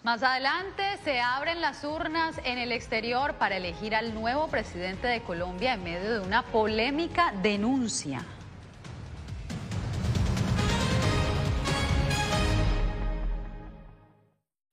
Más 0.02 0.22
adelante 0.22 0.82
se 1.04 1.20
abren 1.20 1.60
las 1.60 1.84
urnas 1.84 2.40
en 2.44 2.56
el 2.56 2.72
exterior 2.72 3.34
para 3.34 3.58
elegir 3.58 3.94
al 3.94 4.14
nuevo 4.14 4.48
presidente 4.48 5.06
de 5.06 5.22
Colombia 5.22 5.74
en 5.74 5.84
medio 5.84 6.14
de 6.14 6.20
una 6.20 6.42
polémica 6.42 7.34
denuncia. 7.42 8.24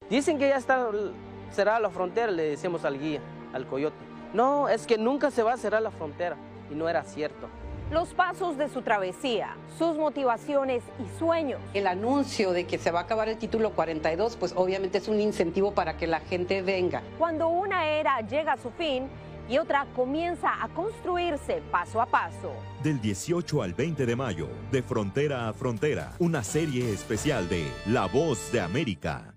Dicen 0.10 0.40
que 0.40 0.48
ya 0.48 0.56
está 0.56 0.90
cerrada 1.52 1.82
la 1.82 1.90
frontera, 1.90 2.32
le 2.32 2.44
decimos 2.44 2.86
al 2.86 2.98
guía, 2.98 3.20
al 3.52 3.68
coyote. 3.68 3.98
No, 4.34 4.70
es 4.70 4.88
que 4.88 4.98
nunca 4.98 5.32
se 5.32 5.44
va 5.44 5.54
a 5.54 5.58
cerrar 5.58 5.82
la 5.82 5.92
frontera 5.92 6.38
y 6.72 6.76
no 6.76 6.88
era 6.88 7.04
cierto. 7.04 7.50
Los 7.92 8.10
pasos 8.10 8.58
de 8.58 8.68
su 8.68 8.82
travesía, 8.82 9.56
sus 9.78 9.96
motivaciones 9.96 10.84
y 11.00 11.18
sueños. 11.18 11.62
El 11.74 11.88
anuncio 11.88 12.52
de 12.52 12.66
que 12.66 12.78
se 12.78 12.92
va 12.92 13.00
a 13.00 13.04
acabar 13.04 13.30
el 13.30 13.38
título 13.38 13.72
42, 13.72 14.36
pues 14.36 14.54
obviamente 14.58 14.98
es 14.98 15.08
un 15.08 15.22
incentivo 15.22 15.72
para 15.72 15.96
que 15.96 16.06
la 16.06 16.20
gente 16.20 16.62
venga. 16.62 17.02
Cuando 17.18 17.48
una 17.48 17.88
era 17.88 18.20
llega 18.22 18.54
a 18.54 18.58
su 18.58 18.72
fin 18.72 19.08
y 19.48 19.58
otra 19.58 19.88
comienza 19.96 20.62
a 20.62 20.68
construirse 20.68 21.62
paso 21.72 22.02
a 22.02 22.06
paso. 22.08 22.52
Del 22.84 23.00
18 23.00 23.64
al 23.64 23.74
20 23.74 24.06
de 24.06 24.16
mayo, 24.18 24.50
de 24.70 24.84
frontera 24.84 25.48
a 25.48 25.54
frontera, 25.54 26.12
una 26.20 26.44
serie 26.44 26.92
especial 26.92 27.48
de 27.48 27.72
La 27.86 28.08
Voz 28.08 28.52
de 28.52 28.60
América. 28.60 29.37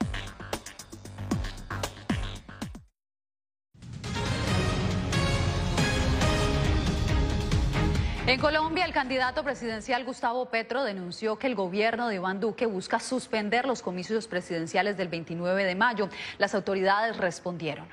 En 8.31 8.39
Colombia, 8.39 8.85
el 8.85 8.93
candidato 8.93 9.43
presidencial 9.43 10.05
Gustavo 10.05 10.45
Petro 10.45 10.85
denunció 10.85 11.37
que 11.37 11.47
el 11.47 11.55
gobierno 11.55 12.07
de 12.07 12.15
Iván 12.15 12.39
Duque 12.39 12.65
busca 12.65 12.97
suspender 12.97 13.65
los 13.65 13.81
comicios 13.81 14.25
presidenciales 14.25 14.95
del 14.95 15.09
29 15.09 15.65
de 15.65 15.75
mayo. 15.75 16.07
Las 16.37 16.55
autoridades 16.55 17.17
respondieron. 17.17 17.89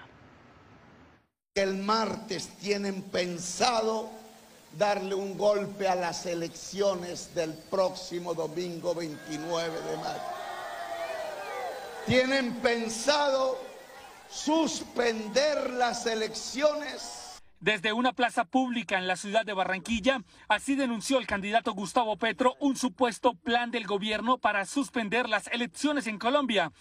El 1.57 1.79
martes 1.79 2.51
tienen 2.61 3.03
pensado 3.03 4.11
darle 4.79 5.17
un 5.17 5.37
golpe 5.37 5.89
a 5.89 5.97
las 5.97 6.25
elecciones 6.25 7.35
del 7.35 7.55
próximo 7.55 8.33
domingo 8.33 8.95
29 8.95 9.81
de 9.81 9.97
mayo. 9.97 10.23
Tienen 12.07 12.55
pensado 12.61 13.59
suspender 14.31 15.71
las 15.71 16.07
elecciones 16.07 17.18
desde 17.61 17.93
una 17.93 18.13
plaza 18.13 18.45
pública 18.45 18.99
en 18.99 19.07
la 19.07 19.17
ciudad 19.17 19.45
de 19.45 19.53
Barranquilla, 19.53 20.23
así 20.49 20.77
denunció 20.77 21.19
el 21.19 21.27
candidato 21.27 21.73
Gustavo 21.73 22.17
Petro 22.17 22.55
un 22.61 22.77
supuesto 22.77 23.35
plan 23.35 23.71
del 23.71 23.87
gobierno 23.87 24.39
para 24.39 24.65
suspender 24.67 25.29
las 25.29 25.49
elecciones 25.49 26.07
en 26.07 26.19
Colombia. 26.19 26.73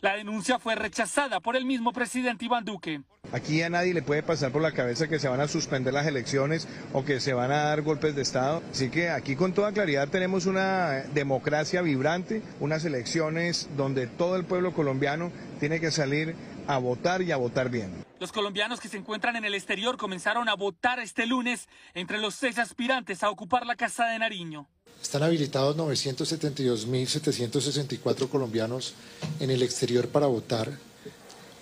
La 0.00 0.14
denuncia 0.14 0.58
fue 0.58 0.74
rechazada 0.74 1.40
por 1.40 1.56
el 1.56 1.64
mismo 1.64 1.92
presidente 1.92 2.44
Iván 2.44 2.64
Duque. 2.64 3.00
Aquí 3.32 3.62
a 3.62 3.70
nadie 3.70 3.94
le 3.94 4.02
puede 4.02 4.22
pasar 4.22 4.52
por 4.52 4.60
la 4.60 4.72
cabeza 4.72 5.08
que 5.08 5.18
se 5.18 5.28
van 5.28 5.40
a 5.40 5.48
suspender 5.48 5.94
las 5.94 6.06
elecciones 6.06 6.68
o 6.92 7.04
que 7.04 7.18
se 7.18 7.32
van 7.32 7.50
a 7.50 7.64
dar 7.64 7.82
golpes 7.82 8.14
de 8.14 8.22
Estado. 8.22 8.62
Así 8.70 8.90
que 8.90 9.08
aquí 9.08 9.36
con 9.36 9.54
toda 9.54 9.72
claridad 9.72 10.08
tenemos 10.08 10.46
una 10.46 11.02
democracia 11.14 11.80
vibrante, 11.80 12.42
unas 12.60 12.84
elecciones 12.84 13.68
donde 13.76 14.06
todo 14.06 14.36
el 14.36 14.44
pueblo 14.44 14.74
colombiano 14.74 15.32
tiene 15.60 15.80
que 15.80 15.90
salir 15.90 16.36
a 16.66 16.76
votar 16.76 17.22
y 17.22 17.32
a 17.32 17.36
votar 17.36 17.70
bien. 17.70 18.05
Los 18.18 18.32
colombianos 18.32 18.80
que 18.80 18.88
se 18.88 18.96
encuentran 18.96 19.36
en 19.36 19.44
el 19.44 19.54
exterior 19.54 19.98
comenzaron 19.98 20.48
a 20.48 20.54
votar 20.54 21.00
este 21.00 21.26
lunes 21.26 21.68
entre 21.92 22.18
los 22.18 22.34
seis 22.34 22.58
aspirantes 22.58 23.22
a 23.22 23.28
ocupar 23.28 23.66
la 23.66 23.76
Casa 23.76 24.06
de 24.06 24.18
Nariño. 24.18 24.66
Están 25.02 25.22
habilitados 25.22 25.76
972.764 25.76 28.30
colombianos 28.30 28.94
en 29.38 29.50
el 29.50 29.62
exterior 29.62 30.08
para 30.08 30.24
votar 30.26 30.78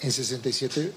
en 0.01 0.12
67 0.12 0.93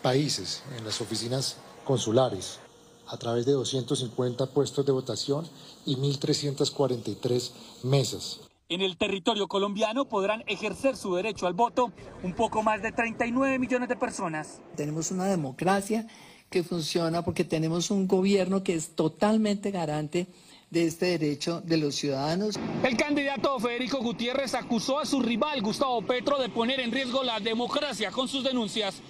países, 0.00 0.62
en 0.78 0.86
las 0.86 1.02
oficinas 1.02 1.58
consulares, 1.84 2.58
a 3.06 3.18
través 3.18 3.44
de 3.44 3.52
250 3.52 4.46
puestos 4.46 4.86
de 4.86 4.92
votación 4.92 5.46
y 5.84 5.96
1.343 5.96 7.50
mesas. 7.82 8.40
En 8.70 8.82
el 8.82 8.98
territorio 8.98 9.48
colombiano 9.48 10.10
podrán 10.10 10.44
ejercer 10.46 10.94
su 10.94 11.14
derecho 11.14 11.46
al 11.46 11.54
voto 11.54 11.90
un 12.22 12.34
poco 12.34 12.62
más 12.62 12.82
de 12.82 12.92
39 12.92 13.58
millones 13.58 13.88
de 13.88 13.96
personas. 13.96 14.60
Tenemos 14.76 15.10
una 15.10 15.24
democracia 15.24 16.06
que 16.50 16.62
funciona 16.62 17.24
porque 17.24 17.44
tenemos 17.44 17.90
un 17.90 18.06
gobierno 18.06 18.62
que 18.62 18.74
es 18.74 18.94
totalmente 18.94 19.70
garante 19.70 20.26
de 20.68 20.84
este 20.84 21.06
derecho 21.06 21.62
de 21.62 21.78
los 21.78 21.94
ciudadanos. 21.94 22.60
El 22.84 22.98
candidato 22.98 23.58
Federico 23.58 24.02
Gutiérrez 24.02 24.52
acusó 24.52 24.98
a 24.98 25.06
su 25.06 25.22
rival 25.22 25.62
Gustavo 25.62 26.02
Petro 26.02 26.38
de 26.38 26.50
poner 26.50 26.80
en 26.80 26.92
riesgo 26.92 27.24
la 27.24 27.40
democracia 27.40 28.10
con 28.10 28.28
sus 28.28 28.44
denuncias. 28.44 29.00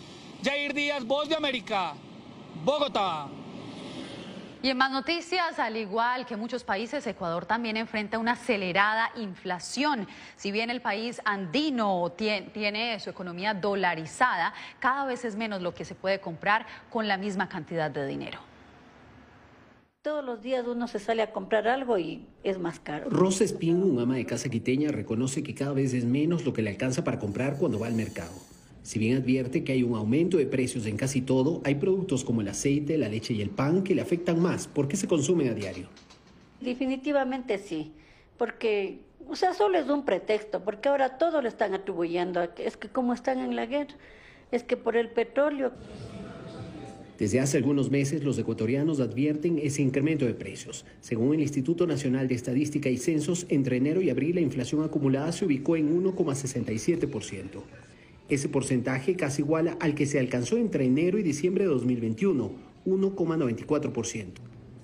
Jair 0.44 0.73
Díaz, 0.73 1.05
Voz 1.05 1.29
de 1.29 1.35
América, 1.35 1.94
Bogotá. 2.64 3.29
Y 4.61 4.71
en 4.71 4.77
más 4.77 4.90
noticias, 4.90 5.61
al 5.61 5.77
igual 5.77 6.27
que 6.27 6.37
muchos 6.37 6.64
países, 6.64 7.07
Ecuador 7.07 7.47
también 7.47 7.77
enfrenta 7.77 8.18
una 8.18 8.33
acelerada 8.33 9.12
inflación. 9.16 10.09
Si 10.35 10.51
bien 10.51 10.68
el 10.68 10.81
país 10.81 11.21
andino 11.25 12.11
tiene 12.16 12.99
su 12.99 13.09
economía 13.09 13.55
dolarizada, 13.55 14.53
cada 14.81 15.05
vez 15.05 15.25
es 15.25 15.37
menos 15.37 15.62
lo 15.62 15.75
que 15.75 15.85
se 15.85 15.94
puede 15.94 16.18
comprar 16.21 16.66
con 16.90 17.07
la 17.07 17.16
misma 17.16 17.49
cantidad 17.49 17.88
de 17.88 18.05
dinero. 18.07 18.40
Todos 20.03 20.25
los 20.25 20.42
días 20.42 20.66
uno 20.66 20.88
se 20.88 20.99
sale 20.99 21.23
a 21.23 21.33
comprar 21.33 21.68
algo 21.68 21.97
y 21.97 22.27
es 22.42 22.59
más 22.59 22.81
caro. 22.81 23.11
Rosa 23.11 23.44
Espín, 23.44 23.83
un 23.83 24.01
ama 24.01 24.16
de 24.16 24.27
casa 24.27 24.49
quiteña, 24.49 24.90
reconoce 24.90 25.44
que 25.44 25.55
cada 25.55 25.73
vez 25.73 25.94
es 25.94 26.05
menos 26.05 26.44
lo 26.44 26.53
que 26.53 26.62
le 26.62 26.71
alcanza 26.71 27.05
para 27.05 27.21
comprar 27.21 27.59
cuando 27.59 27.79
va 27.79 27.87
al 27.87 27.94
mercado. 27.94 28.33
Si 28.88 28.98
bien 28.98 29.18
advierte 29.18 29.64
que 29.64 29.72
hay 29.72 29.83
un 29.83 29.96
aumento 29.96 30.38
de 30.38 30.46
precios 30.46 30.87
en 30.87 30.96
casi 30.96 31.20
todo, 31.20 31.61
hay 31.62 31.74
productos 31.74 32.24
como 32.24 32.40
el 32.40 32.48
aceite, 32.48 32.96
la 32.96 33.11
leche 33.11 33.35
y 33.35 33.42
el 33.42 33.51
pan 33.51 33.85
que 33.85 33.94
le 33.94 34.01
afectan 34.01 34.40
más 34.40 34.66
porque 34.66 34.96
se 34.96 35.07
consumen 35.07 35.51
a 35.51 35.53
diario. 35.53 35.90
Definitivamente 36.62 37.59
sí, 37.59 37.92
porque, 38.38 39.01
o 39.29 39.37
sea, 39.37 39.53
solo 39.53 39.77
es 39.77 39.90
un 39.90 40.07
pretexto, 40.07 40.64
porque 40.64 40.88
ahora 40.88 41.18
todo 41.18 41.42
lo 41.42 41.48
están 41.48 41.74
atribuyendo, 41.74 42.40
es 42.57 42.79
que 42.79 42.88
como 42.88 43.12
están 43.12 43.40
en 43.40 43.57
la 43.57 43.66
guerra, 43.66 43.94
es 44.53 44.62
que 44.62 44.79
por 44.79 44.96
el 44.96 45.11
petróleo. 45.11 45.70
Desde 47.18 47.40
hace 47.40 47.59
algunos 47.59 47.90
meses 47.90 48.24
los 48.24 48.38
ecuatorianos 48.38 49.01
advierten 49.01 49.59
ese 49.62 49.83
incremento 49.83 50.24
de 50.24 50.33
precios. 50.33 50.87
Según 51.03 51.35
el 51.35 51.42
Instituto 51.42 51.87
Nacional 51.87 52.27
de 52.27 52.37
Estadística 52.37 52.88
y 52.88 52.96
Censos, 52.96 53.44
entre 53.51 53.77
enero 53.77 54.01
y 54.01 54.09
abril 54.09 54.37
la 54.37 54.40
inflación 54.40 54.83
acumulada 54.83 55.31
se 55.33 55.44
ubicó 55.44 55.77
en 55.77 55.94
1,67%. 56.03 57.64
Ese 58.29 58.51
porcentaje 58.51 59.17
casi 59.17 59.41
iguala 59.41 59.79
al 59.81 59.95
que 59.95 60.05
se 60.05 60.19
alcanzó 60.19 60.59
entre 60.59 60.85
enero 60.85 61.19
y 61.19 61.23
diciembre 61.23 61.64
de 61.64 61.71
2021, 61.71 62.53
1,94%. 62.85 64.33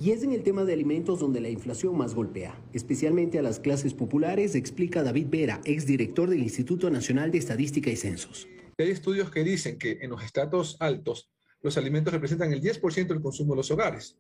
Y 0.00 0.11
es 0.12 0.22
en 0.22 0.33
el 0.33 0.42
tema 0.42 0.64
de 0.64 0.72
alimentos 0.72 1.20
donde 1.20 1.42
la 1.42 1.50
inflación 1.50 1.96
más 1.96 2.14
golpea, 2.14 2.59
especialmente 2.72 3.38
a 3.38 3.42
las 3.42 3.61
clases 3.61 3.92
populares, 3.92 4.54
explica 4.54 5.02
David 5.02 5.26
Vera, 5.28 5.61
exdirector 5.66 6.30
del 6.30 6.42
Instituto 6.42 6.88
Nacional 6.90 7.30
de 7.30 7.38
Estadística 7.38 7.90
y 7.90 7.96
Censos. 7.96 8.48
Hay 8.78 8.90
estudios 8.90 9.30
que 9.30 9.44
dicen 9.44 9.78
que 9.78 9.98
en 10.00 10.11
los 10.11 10.24
estratos 10.24 10.78
altos 10.80 11.30
los 11.61 11.76
alimentos 11.76 12.14
representan 12.14 12.52
el 12.52 12.62
10% 12.62 13.07
del 13.07 13.20
consumo 13.20 13.52
de 13.52 13.59
los 13.59 13.70
hogares, 13.70 14.18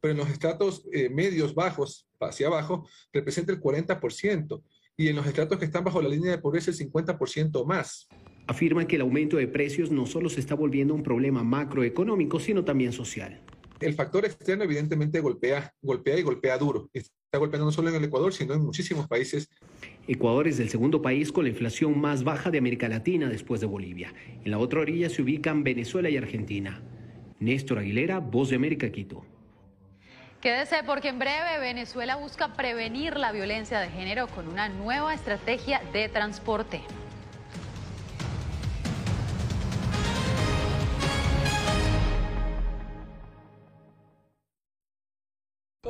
pero 0.00 0.12
en 0.12 0.18
los 0.18 0.28
estratos 0.28 0.84
eh, 0.92 1.08
medios, 1.08 1.54
bajos, 1.54 2.06
hacia 2.20 2.46
abajo, 2.46 2.86
representa 3.10 3.52
el 3.52 3.60
40%, 3.60 4.62
y 4.98 5.08
en 5.08 5.16
los 5.16 5.26
estratos 5.26 5.58
que 5.58 5.64
están 5.64 5.84
bajo 5.84 6.00
la 6.00 6.08
línea 6.08 6.30
de 6.30 6.38
pobreza 6.38 6.70
el 6.70 6.76
50% 6.76 7.66
más. 7.66 8.08
Afirma 8.46 8.86
que 8.86 8.96
el 8.96 9.02
aumento 9.02 9.36
de 9.36 9.48
precios 9.48 9.90
no 9.90 10.06
solo 10.06 10.28
se 10.28 10.40
está 10.40 10.54
volviendo 10.54 10.94
un 10.94 11.02
problema 11.02 11.42
macroeconómico, 11.42 12.38
sino 12.38 12.64
también 12.64 12.92
social. 12.92 13.40
El 13.80 13.94
factor 13.94 14.24
externo 14.24 14.64
evidentemente 14.64 15.20
golpea, 15.20 15.72
golpea 15.82 16.18
y 16.18 16.22
golpea 16.22 16.56
duro. 16.56 16.88
Está 16.94 17.38
golpeando 17.38 17.66
no 17.66 17.72
solo 17.72 17.90
en 17.90 17.96
el 17.96 18.04
Ecuador, 18.04 18.32
sino 18.32 18.54
en 18.54 18.62
muchísimos 18.62 19.06
países. 19.06 19.50
Ecuador 20.06 20.48
es 20.48 20.60
el 20.60 20.70
segundo 20.70 21.02
país 21.02 21.32
con 21.32 21.44
la 21.44 21.50
inflación 21.50 22.00
más 22.00 22.24
baja 22.24 22.50
de 22.50 22.58
América 22.58 22.88
Latina 22.88 23.28
después 23.28 23.60
de 23.60 23.66
Bolivia. 23.66 24.14
En 24.44 24.50
la 24.50 24.58
otra 24.58 24.80
orilla 24.80 25.10
se 25.10 25.22
ubican 25.22 25.64
Venezuela 25.64 26.08
y 26.08 26.16
Argentina. 26.16 26.82
Néstor 27.38 27.80
Aguilera, 27.80 28.20
Voz 28.20 28.48
de 28.48 28.56
América, 28.56 28.90
Quito. 28.90 29.24
Quédese 30.40 30.76
porque 30.86 31.08
en 31.08 31.18
breve 31.18 31.58
Venezuela 31.60 32.16
busca 32.16 32.54
prevenir 32.54 33.16
la 33.16 33.32
violencia 33.32 33.80
de 33.80 33.88
género 33.88 34.28
con 34.28 34.48
una 34.48 34.68
nueva 34.68 35.12
estrategia 35.12 35.82
de 35.92 36.08
transporte. 36.08 36.80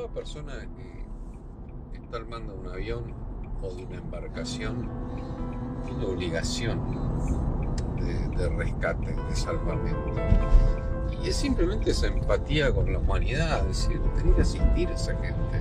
Toda 0.06 0.20
persona 0.20 0.52
que 1.92 1.98
está 1.98 2.18
armando 2.18 2.54
un 2.54 2.68
avión 2.68 3.12
o 3.60 3.74
de 3.74 3.86
una 3.86 3.96
embarcación 3.96 4.88
tiene 5.84 6.04
obligación 6.04 6.80
de, 8.36 8.48
rescate, 8.50 9.12
de 9.12 9.34
salvamento. 9.34 10.14
Y 11.24 11.28
es 11.28 11.34
simplemente 11.34 11.90
esa 11.90 12.06
empatía 12.06 12.72
con 12.72 12.92
la 12.92 13.00
humanidad, 13.00 13.68
es 13.68 13.88
decir, 13.88 14.00
tener 14.14 14.34
que 14.36 14.42
asistir 14.42 14.88
a 14.88 14.92
esa 14.92 15.16
gente. 15.16 15.60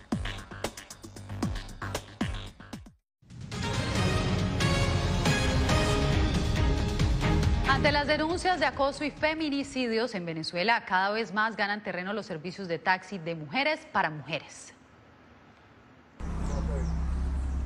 Ante 7.81 7.93
las 7.93 8.05
denuncias 8.05 8.59
de 8.59 8.67
acoso 8.67 9.03
y 9.03 9.09
feminicidios 9.09 10.13
en 10.13 10.23
Venezuela, 10.23 10.85
cada 10.85 11.09
vez 11.09 11.33
más 11.33 11.55
ganan 11.55 11.81
terreno 11.81 12.13
los 12.13 12.27
servicios 12.27 12.67
de 12.67 12.77
taxi 12.77 13.17
de 13.17 13.33
mujeres 13.33 13.87
para 13.91 14.11
mujeres. 14.11 14.75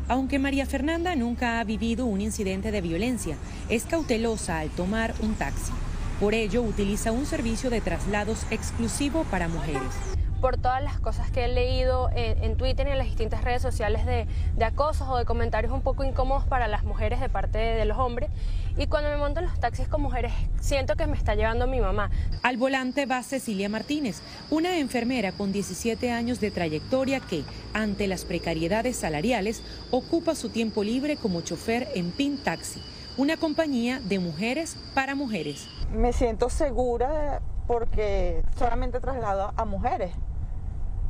Aunque 0.08 0.40
María 0.40 0.66
Fernanda 0.66 1.18
nunca 1.18 1.60
ha 1.60 1.66
vivido 1.66 2.06
un 2.06 2.22
incidente 2.22 2.72
de 2.72 2.80
violencia, 2.80 3.36
es 3.68 3.84
cautelosa 3.84 4.60
al 4.60 4.70
tomar 4.70 5.14
un 5.20 5.36
taxi. 5.36 5.74
Por 6.22 6.34
ello, 6.34 6.62
utiliza 6.62 7.12
un 7.12 7.26
servicio 7.26 7.70
de 7.70 7.82
traslados 7.82 8.46
exclusivo 8.52 9.26
para 9.26 9.50
mujeres 9.50 10.16
por 10.46 10.58
todas 10.58 10.84
las 10.84 11.00
cosas 11.00 11.32
que 11.32 11.46
he 11.46 11.48
leído 11.48 12.12
en, 12.14 12.56
Twitter 12.56 12.88
y 12.88 12.92
en 12.92 13.00
las 13.00 13.08
distintas 13.08 13.44
redes 13.44 13.64
sociales 13.64 14.06
de, 14.06 14.28
de, 14.56 14.66
acosos 14.66 15.08
o 15.10 15.18
de 15.18 15.26
comentarios 15.26 15.74
un 15.74 15.82
poco 15.82 16.04
incómodos 16.04 16.46
para 16.46 16.68
las 16.68 16.84
mujeres 16.84 17.20
de 17.20 17.30
parte 17.30 17.58
de, 17.58 17.74
de 17.74 17.86
los 17.86 17.98
hombres. 17.98 18.30
Y 18.78 18.88
cuando 18.88 19.10
me 19.10 19.16
monto 19.16 19.40
en 19.40 19.46
los 19.46 19.58
taxis 19.58 19.88
con 19.88 20.02
mujeres, 20.02 20.34
siento 20.60 20.96
que 20.96 21.08
me 21.08 21.16
está 21.16 21.34
llevando 21.34 21.66
mi 21.66 21.80
mamá. 21.80 22.10
Al 22.44 22.58
volante 22.58 23.06
va 23.06 23.24
Cecilia 23.24 23.70
Martínez, 23.70 24.22
una 24.50 24.78
enfermera 24.78 25.32
con 25.32 25.54
17 25.54 26.12
años 26.12 26.42
de 26.42 26.52
trayectoria 26.52 27.22
que, 27.22 27.46
ante 27.74 28.08
las 28.08 28.26
precariedades 28.26 28.98
salariales, 28.98 29.64
ocupa 29.92 30.36
su 30.36 30.50
tiempo 30.50 30.84
libre 30.84 31.16
como 31.16 31.40
chofer 31.40 31.88
en 31.96 32.12
PIN 32.12 32.38
Taxi, 32.44 32.82
una 33.16 33.38
compañía 33.38 34.02
de 34.02 34.20
mujeres 34.20 34.76
para 34.94 35.16
mujeres. 35.16 35.70
Me 35.94 36.12
siento 36.12 36.50
segura 36.50 37.42
porque 37.68 38.44
solamente 38.58 39.00
traslado 39.00 39.54
a 39.56 39.64
mujeres 39.64 40.12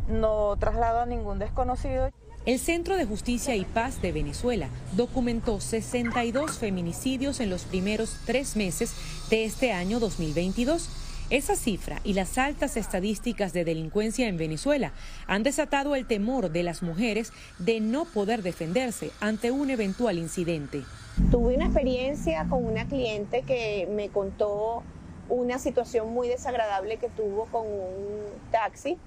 no 0.08 0.56
traslado 0.58 1.00
a 1.02 1.06
ningún 1.06 1.40
desconocido. 1.40 2.10
El 2.46 2.60
Centro 2.60 2.96
de 2.96 3.06
Justicia 3.06 3.56
y 3.56 3.66
Paz 3.66 4.04
de 4.04 4.12
Venezuela 4.12 4.70
documentó 4.96 5.60
62 5.60 6.60
feminicidios 6.60 7.40
en 7.40 7.50
los 7.50 7.64
primeros 7.64 8.18
tres 8.28 8.56
meses 8.56 8.94
de 9.32 9.46
este 9.46 9.72
año 9.72 10.00
2022. 10.00 10.88
Esa 11.32 11.56
cifra 11.56 12.02
y 12.04 12.14
las 12.14 12.38
altas 12.38 12.78
estadísticas 12.78 13.52
de 13.52 13.66
delincuencia 13.66 14.28
en 14.28 14.38
Venezuela 14.38 14.92
han 15.26 15.42
desatado 15.42 15.96
el 15.96 16.06
temor 16.06 16.52
de 16.52 16.62
las 16.62 16.84
mujeres 16.84 17.34
de 17.58 17.80
no 17.80 18.06
poder 18.06 18.44
defenderse 18.44 19.10
ante 19.22 19.50
un 19.50 19.72
eventual 19.72 20.20
incidente. 20.20 20.84
Tuve 21.32 21.56
una 21.56 21.66
experiencia 21.66 22.46
con 22.48 22.64
una 22.64 22.88
cliente 22.88 23.42
que 23.42 23.88
me 23.90 24.10
contó 24.10 24.84
una 25.30 25.58
situación 25.58 26.14
muy 26.14 26.28
desagradable 26.28 26.98
que 26.98 27.10
tuvo 27.10 27.46
con 27.46 27.66
un 27.66 28.52
taxi 28.52 29.00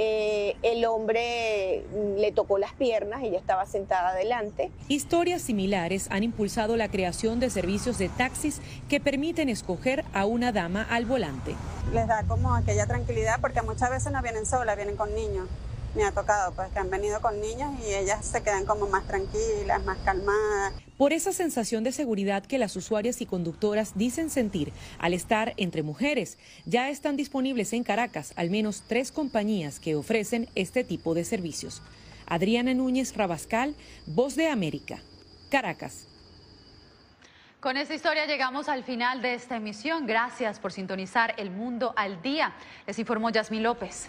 eh, 0.00 0.54
el 0.62 0.84
hombre 0.84 1.82
le 2.16 2.30
tocó 2.30 2.56
las 2.56 2.72
piernas, 2.72 3.20
ella 3.24 3.36
estaba 3.36 3.66
sentada 3.66 4.10
adelante. 4.10 4.70
Historias 4.86 5.42
similares 5.42 6.06
han 6.10 6.22
impulsado 6.22 6.76
la 6.76 6.88
creación 6.88 7.40
de 7.40 7.50
servicios 7.50 7.98
de 7.98 8.08
taxis 8.08 8.60
que 8.88 9.00
permiten 9.00 9.48
escoger 9.48 10.04
a 10.12 10.24
una 10.24 10.52
dama 10.52 10.86
al 10.88 11.04
volante. 11.04 11.56
Les 11.92 12.06
da 12.06 12.22
como 12.28 12.54
aquella 12.54 12.86
tranquilidad 12.86 13.40
porque 13.40 13.60
muchas 13.62 13.90
veces 13.90 14.12
no 14.12 14.22
vienen 14.22 14.46
solas, 14.46 14.76
vienen 14.76 14.94
con 14.94 15.12
niños. 15.16 15.48
Me 15.94 16.04
ha 16.04 16.12
tocado, 16.12 16.52
pues 16.52 16.70
que 16.70 16.78
han 16.78 16.90
venido 16.90 17.20
con 17.20 17.40
niños 17.40 17.72
y 17.86 17.94
ellas 17.94 18.24
se 18.24 18.42
quedan 18.42 18.66
como 18.66 18.88
más 18.88 19.06
tranquilas, 19.06 19.84
más 19.84 19.98
calmadas. 20.04 20.74
Por 20.96 21.12
esa 21.12 21.32
sensación 21.32 21.84
de 21.84 21.92
seguridad 21.92 22.44
que 22.44 22.58
las 22.58 22.74
usuarias 22.76 23.20
y 23.20 23.26
conductoras 23.26 23.92
dicen 23.96 24.30
sentir 24.30 24.72
al 24.98 25.14
estar 25.14 25.54
entre 25.56 25.82
mujeres, 25.82 26.38
ya 26.66 26.90
están 26.90 27.16
disponibles 27.16 27.72
en 27.72 27.84
Caracas 27.84 28.32
al 28.36 28.50
menos 28.50 28.82
tres 28.86 29.12
compañías 29.12 29.80
que 29.80 29.94
ofrecen 29.94 30.48
este 30.54 30.84
tipo 30.84 31.14
de 31.14 31.24
servicios. 31.24 31.82
Adriana 32.26 32.74
Núñez 32.74 33.16
Rabascal, 33.16 33.74
Voz 34.06 34.34
de 34.36 34.48
América, 34.48 34.98
Caracas. 35.50 36.06
Con 37.60 37.76
esta 37.76 37.94
historia 37.94 38.26
llegamos 38.26 38.68
al 38.68 38.84
final 38.84 39.20
de 39.20 39.34
esta 39.34 39.56
emisión. 39.56 40.06
Gracias 40.06 40.60
por 40.60 40.72
sintonizar 40.72 41.34
El 41.38 41.50
Mundo 41.50 41.92
al 41.96 42.22
Día. 42.22 42.52
Les 42.86 42.98
informó 42.98 43.30
Yasmín 43.30 43.64
López. 43.64 44.08